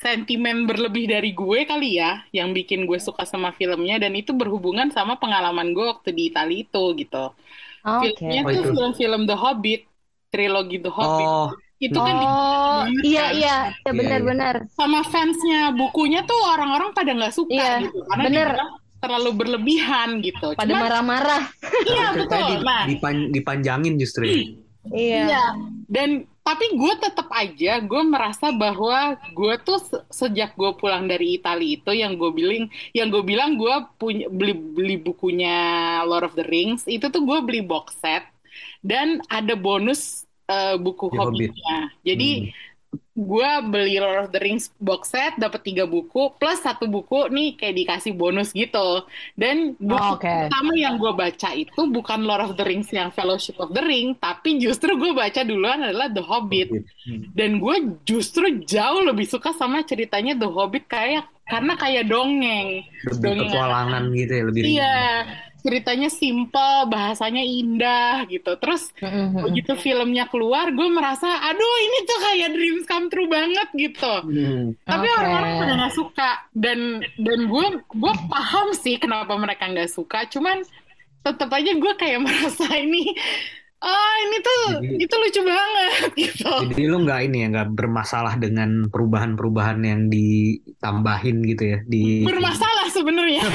sentimen 0.00 0.64
berlebih 0.64 1.04
dari 1.06 1.30
gue 1.30 1.60
kali 1.62 2.00
ya 2.00 2.24
yang 2.32 2.50
bikin 2.50 2.88
gue 2.88 2.96
suka 2.96 3.22
sama 3.22 3.52
filmnya 3.52 4.00
dan 4.00 4.16
itu 4.16 4.32
berhubungan 4.32 4.88
sama 4.88 5.20
pengalaman 5.20 5.76
gue 5.76 5.84
waktu 5.86 6.10
di 6.10 6.32
Italia 6.32 6.64
itu 6.64 6.84
gitu. 6.96 7.36
Oke. 7.80 8.16
Filmnya 8.16 8.40
Oh, 8.40 8.48
tuh 8.48 8.56
itu. 8.56 8.70
film-film 8.72 9.22
The 9.24 9.36
Hobbit, 9.36 9.80
trilogi 10.28 10.78
The 10.80 10.88
Hobbit. 10.88 11.28
Oh, 11.28 11.48
Itu 11.76 11.96
kan 11.96 12.12
di- 12.12 12.28
Oh, 12.28 12.82
iya 13.00 13.24
kan. 13.24 13.32
iya, 13.32 13.32
ya 13.32 13.56
Iya, 13.88 13.90
benar-benar. 13.90 14.54
sama 14.70 15.00
fansnya 15.02 15.72
bukunya 15.72 16.20
tuh 16.24 16.36
orang-orang 16.48 16.92
pada 16.92 17.08
nggak 17.10 17.32
suka 17.32 17.56
Iya, 17.56 17.88
gitu 17.88 18.04
karena 18.04 18.24
bener. 18.24 18.48
terlalu 19.00 19.30
berlebihan 19.32 20.08
gitu. 20.20 20.52
Pada 20.52 20.72
marah-marah. 20.76 21.48
iya 21.88 22.12
betul. 22.12 22.36
di- 22.52 22.60
Nah, 22.60 22.84
dipan- 22.84 23.32
dipanjangin 23.32 23.96
justru. 23.96 24.24
ya. 24.24 24.32
Iya. 24.92 25.22
Iya, 25.24 25.44
dan 25.88 26.24
tapi 26.40 26.64
gue 26.74 26.92
tetap 26.98 27.28
aja 27.30 27.78
gue 27.84 28.02
merasa 28.02 28.50
bahwa 28.50 29.14
gue 29.36 29.54
tuh 29.62 29.78
se- 29.78 30.04
sejak 30.10 30.56
gue 30.56 30.70
pulang 30.80 31.04
dari 31.06 31.36
Italia 31.38 31.78
itu 31.78 31.90
yang 31.92 32.16
gue 32.20 32.30
bilang 32.32 32.66
yang 32.96 33.08
gue 33.12 33.22
bilang 33.22 33.50
gue 33.60 33.74
punya 34.00 34.26
beli 34.32 34.54
beli 34.56 34.96
bukunya 34.98 35.54
Lord 36.08 36.24
of 36.32 36.34
the 36.38 36.46
Rings 36.48 36.88
itu 36.88 37.06
tuh 37.12 37.22
gue 37.28 37.38
beli 37.46 37.60
box 37.62 37.96
set 38.00 38.24
dan 38.80 39.20
ada 39.28 39.54
bonus 39.54 40.26
eh, 40.50 40.76
buku 40.80 41.06
The 41.10 41.16
Hobbit. 41.18 41.52
Hobbitnya. 41.54 41.76
Jadi 42.02 42.30
gue 43.12 43.50
beli 43.68 44.00
Lord 44.00 44.18
of 44.18 44.28
the 44.32 44.40
Rings 44.40 44.72
box 44.80 45.12
set 45.12 45.36
dapat 45.36 45.60
tiga 45.60 45.84
buku 45.84 46.32
plus 46.40 46.58
satu 46.58 46.88
buku 46.88 47.28
nih 47.28 47.54
kayak 47.54 47.76
dikasih 47.76 48.12
bonus 48.16 48.50
gitu. 48.50 49.04
Dan 49.36 49.76
buku 49.76 49.94
Oh, 49.94 50.16
oke. 50.16 50.24
pertama 50.24 50.72
yang 50.74 50.96
gue 50.96 51.12
baca 51.12 51.50
itu 51.52 51.80
bukan 51.86 52.24
Lord 52.24 52.42
of 52.42 52.52
the 52.56 52.64
Rings 52.64 52.88
yang 52.88 53.12
Fellowship 53.12 53.60
of 53.60 53.70
the 53.70 53.82
Ring, 53.84 54.16
tapi 54.16 54.56
justru 54.56 54.96
gue 54.96 55.12
baca 55.12 55.44
duluan 55.44 55.84
adalah 55.84 56.08
The 56.08 56.24
Hobbit. 56.24 56.68
Hmm. 57.04 57.30
Dan 57.30 57.60
gue 57.60 57.76
justru 58.02 58.58
jauh 58.64 59.04
lebih 59.04 59.28
suka 59.28 59.52
sama 59.52 59.84
ceritanya 59.84 60.34
The 60.34 60.48
Hobbit 60.48 60.88
kayak 60.88 61.28
karena 61.44 61.74
kayak 61.74 62.06
dongeng. 62.06 62.86
Lebih 63.10 63.20
Dongeng 63.20 63.50
petualangan 63.50 64.02
gitu 64.14 64.32
ya, 64.32 64.42
lebih 64.46 64.60
Iya, 64.62 64.94
ringan. 64.96 65.49
Ceritanya 65.60 66.08
simple, 66.08 66.88
bahasanya 66.88 67.40
indah 67.40 68.24
gitu. 68.26 68.56
Terus 68.56 68.90
Mm-mm. 68.96 69.44
begitu 69.44 69.76
filmnya 69.76 70.26
keluar, 70.26 70.68
gue 70.68 70.88
merasa, 70.88 71.28
aduh 71.28 71.76
ini 71.80 71.98
tuh 72.02 72.18
kayak 72.20 72.48
dreams 72.50 72.84
come 72.84 73.06
true 73.06 73.26
banget 73.26 73.68
gitu. 73.74 74.14
Hmm. 74.22 74.72
Tapi 74.82 75.06
Oke. 75.06 75.14
orang-orang 75.14 75.52
pada 75.56 75.72
nggak 75.76 75.94
suka 75.94 76.30
dan 76.52 76.80
dan 77.16 77.38
gue 77.44 77.66
gue 77.78 78.14
paham 78.26 78.72
sih 78.72 78.96
kenapa 78.96 79.32
mereka 79.34 79.66
nggak 79.66 79.88
suka. 79.88 80.24
Cuman 80.26 80.64
tetap 81.20 81.48
aja 81.50 81.70
gue 81.70 81.92
kayak 81.94 82.20
merasa 82.26 82.64
ini, 82.72 83.12
ah 83.78 84.14
ini 84.22 84.36
tuh 84.40 84.62
Jadi- 84.80 84.96
itu 85.00 85.14
lucu 85.14 85.40
banget 85.42 86.08
gitu. 86.24 86.52
Jadi 86.68 86.82
lu 86.84 87.04
nggak 87.04 87.20
ini 87.26 87.36
ya 87.38 87.48
nggak 87.50 87.70
bermasalah 87.72 88.36
dengan 88.36 88.88
perubahan-perubahan 88.88 89.78
yang 89.80 90.08
ditambahin 90.08 91.36
gitu 91.44 91.64
ya 91.66 91.78
di 91.84 92.24
Bermasalah 92.24 92.79
sebenarnya. 92.90 93.42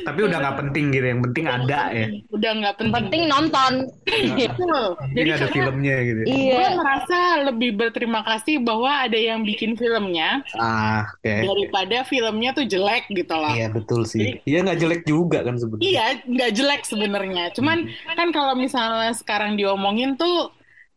tapi 0.00 0.24
udah 0.24 0.40
nggak 0.40 0.56
penting 0.64 0.88
gitu 0.88 1.06
yang 1.06 1.20
penting 1.20 1.44
ada 1.44 1.92
ya 1.92 2.08
Udah 2.32 2.50
nggak 2.56 2.74
penting. 2.80 2.94
Penting 2.96 3.22
nonton. 3.28 3.72
Betul. 4.40 4.82
jadi 5.12 5.28
ada 5.28 5.38
karena 5.38 5.52
filmnya 5.52 5.96
gitu 6.02 6.20
gue 6.24 6.32
Iya. 6.32 6.66
merasa 6.72 7.18
lebih 7.44 7.70
berterima 7.76 8.20
kasih 8.24 8.58
bahwa 8.58 8.88
ada 8.88 9.14
yang 9.14 9.44
bikin 9.44 9.76
filmnya 9.76 10.40
ah 10.56 11.04
oke 11.06 11.28
daripada 11.44 12.00
filmnya 12.02 12.50
tuh 12.50 12.64
jelek 12.64 13.04
gitu 13.10 13.30
loh. 13.30 13.52
iya 13.52 13.68
betul 13.68 14.02
sih 14.02 14.40
iya 14.42 14.64
nggak 14.64 14.78
jelek 14.78 15.02
juga 15.04 15.44
kan 15.44 15.54
sebenarnya 15.54 15.84
Iya, 15.84 16.04
nggak 16.24 16.50
jelek 16.54 16.82
sebenarnya. 16.82 17.44
Cuman 17.52 17.78
kan 18.08 18.28
kalau 18.30 18.54
misalnya 18.54 19.12
sekarang 19.12 19.54
diomongin 19.54 20.16
tuh 20.16 20.48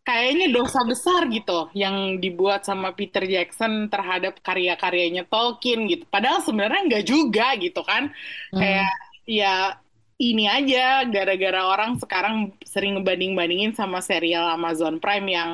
kayaknya 0.01 0.49
dosa 0.49 0.81
besar 0.81 1.29
gitu 1.29 1.69
yang 1.77 2.17
dibuat 2.17 2.65
sama 2.65 2.91
Peter 2.97 3.21
Jackson 3.21 3.85
terhadap 3.87 4.41
karya-karyanya 4.41 5.29
Tolkien 5.29 5.85
gitu. 5.85 6.09
Padahal 6.09 6.41
sebenarnya 6.41 6.81
nggak 6.89 7.05
juga 7.05 7.53
gitu 7.61 7.81
kan. 7.85 8.09
Kayak 8.49 8.91
ya 9.29 9.77
ini 10.21 10.45
aja 10.45 11.05
gara-gara 11.09 11.61
orang 11.65 11.97
sekarang 11.97 12.53
sering 12.61 13.01
ngebanding-bandingin 13.01 13.73
sama 13.73 14.01
serial 14.05 14.53
Amazon 14.53 15.01
Prime 15.01 15.27
yang 15.29 15.49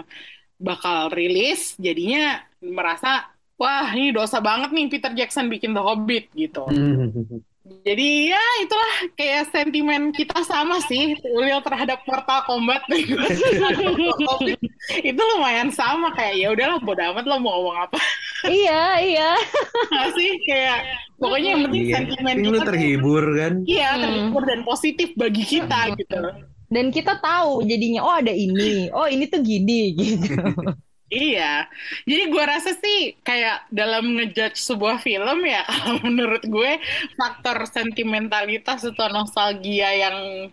bakal 0.60 1.14
rilis, 1.14 1.78
jadinya 1.78 2.44
merasa 2.60 3.32
wah 3.56 3.90
ini 3.94 4.12
dosa 4.12 4.42
banget 4.44 4.74
nih 4.74 4.88
Peter 4.90 5.12
Jackson 5.14 5.48
bikin 5.48 5.72
The 5.72 5.82
Hobbit 5.82 6.34
gitu. 6.36 6.68
Hmm. 6.68 7.47
Jadi 7.84 8.32
ya 8.32 8.44
itulah 8.60 8.94
kayak 9.16 9.48
sentimen 9.48 10.12
kita 10.12 10.44
sama 10.44 10.84
sih 10.84 11.16
Ulil 11.24 11.64
terhadap 11.64 12.04
Mortal 12.04 12.44
Kombat. 12.44 12.84
Itu 15.08 15.22
lumayan 15.36 15.72
sama 15.72 16.12
kayak 16.12 16.36
ya 16.36 16.48
udahlah 16.52 16.80
bodo 16.80 17.02
amat 17.14 17.24
lo 17.28 17.36
mau 17.40 17.52
ngomong 17.60 17.78
apa. 17.88 18.00
Iya 18.48 18.84
iya. 19.04 19.30
Nggak 19.92 20.10
sih 20.16 20.30
kayak 20.48 20.80
pokoknya 21.18 21.48
yang 21.56 21.62
penting 21.68 21.84
Iya, 21.84 21.94
sentimen 21.96 22.36
Ini 22.36 22.46
kita 22.46 22.58
tuh 22.58 22.68
terhibur 22.70 23.24
kan? 23.36 23.54
iya 23.66 23.90
Hmm. 23.96 24.02
terhibur 24.04 24.44
dan 24.46 24.60
positif 24.64 25.10
bagi 25.16 25.44
kita 25.44 25.80
gitu. 25.96 26.20
Dan 26.68 26.86
kita 26.92 27.14
tahu 27.20 27.64
jadinya 27.64 28.02
oh 28.04 28.16
ada 28.16 28.32
ini. 28.32 28.92
Oh 28.92 29.08
ini 29.08 29.24
tuh 29.28 29.40
gini 29.40 29.94
gitu 30.00 30.36
Iya, 31.08 31.72
jadi 32.04 32.24
gue 32.28 32.44
rasa 32.44 32.76
sih 32.76 33.16
kayak 33.24 33.72
dalam 33.72 34.20
ngejudge 34.20 34.60
sebuah 34.60 35.00
film 35.00 35.40
ya, 35.48 35.64
kalau 35.72 36.04
menurut 36.04 36.44
gue 36.44 36.72
faktor 37.16 37.64
sentimentalitas 37.64 38.84
atau 38.84 39.08
nostalgia 39.08 39.88
yang 39.96 40.52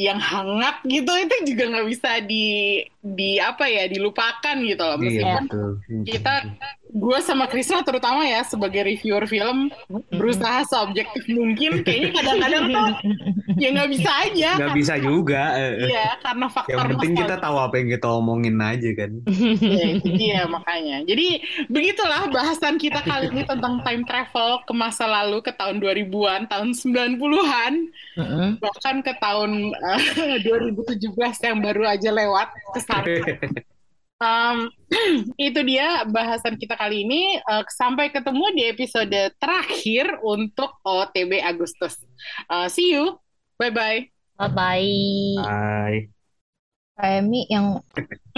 yang 0.00 0.16
hangat 0.16 0.80
gitu 0.88 1.12
itu 1.12 1.36
juga 1.52 1.62
nggak 1.68 1.88
bisa 1.92 2.10
di 2.24 2.80
di 3.04 3.36
apa 3.36 3.68
ya 3.68 3.84
dilupakan 3.92 4.56
gitu 4.64 4.80
loh. 4.80 4.96
Iya 4.96 5.04
Meskipun 5.04 5.44
betul. 5.44 5.70
kita 6.08 6.34
gue 6.92 7.18
sama 7.24 7.48
Krisna 7.48 7.80
terutama 7.80 8.28
ya 8.28 8.44
sebagai 8.44 8.84
reviewer 8.84 9.24
film 9.24 9.72
berusaha 10.12 10.60
seobjektif 10.68 11.24
mungkin, 11.32 11.80
kayaknya 11.80 12.10
kadang-kadang 12.20 12.62
tuh 12.68 12.88
ya 13.56 13.68
nggak 13.72 13.90
bisa 13.90 14.10
aja. 14.28 14.50
Nggak 14.60 14.76
bisa 14.76 14.94
juga. 15.00 15.42
eh. 15.56 15.88
Iya, 15.88 16.06
karena 16.20 16.46
faktor 16.52 16.76
Yang 16.76 16.88
penting 16.92 17.12
kita 17.16 17.36
tahu 17.40 17.56
apa 17.56 17.74
yang 17.80 17.88
kita 17.96 18.06
omongin 18.12 18.56
aja 18.60 18.90
kan. 18.92 19.10
Ya, 19.58 19.86
itu 19.96 20.08
dia 20.20 20.40
makanya. 20.44 20.96
Jadi 21.08 21.26
begitulah 21.72 22.28
bahasan 22.28 22.76
kita 22.76 23.00
kali 23.00 23.32
ini 23.32 23.42
tentang 23.48 23.80
time 23.80 24.04
travel 24.04 24.60
ke 24.68 24.72
masa 24.76 25.08
lalu 25.08 25.40
ke 25.40 25.52
tahun 25.56 25.80
2000-an, 25.80 26.44
tahun 26.52 26.76
90-an, 26.76 27.72
Mm-mm. 28.20 28.48
bahkan 28.60 28.96
ke 29.00 29.12
tahun 29.16 29.72
eh, 29.72 30.36
2017 30.44 31.08
yang 31.48 31.58
baru 31.64 31.82
aja 31.88 32.10
lewat 32.12 32.48
ke 32.76 32.80
sana. 32.84 33.06
Um, 34.22 34.70
itu 35.50 35.60
dia 35.66 36.06
bahasan 36.06 36.54
kita 36.54 36.78
kali 36.78 37.02
ini. 37.02 37.42
Eh, 37.42 37.64
sampai 37.74 38.14
ketemu 38.14 38.44
di 38.54 38.62
episode 38.70 39.18
terakhir 39.42 40.22
untuk 40.22 40.70
OTB 40.86 41.42
Agustus. 41.42 41.98
Eh, 42.46 42.68
see 42.70 42.94
you. 42.94 43.18
Bye-bye. 43.58 44.06
bye 44.38 44.50
bye. 44.50 46.06
Emi 47.02 47.50
yang 47.50 47.82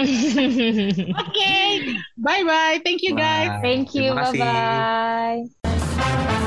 Oke. 1.21 1.55
Bye-bye. 2.17 2.81
Thank 2.81 3.05
you 3.05 3.13
guys. 3.13 3.53
Bye. 3.57 3.61
thank 3.61 3.93
you 3.93 4.09
Terima 4.09 4.33
bye 4.33 4.33
kasih. 4.33 4.41
bye 5.61 6.44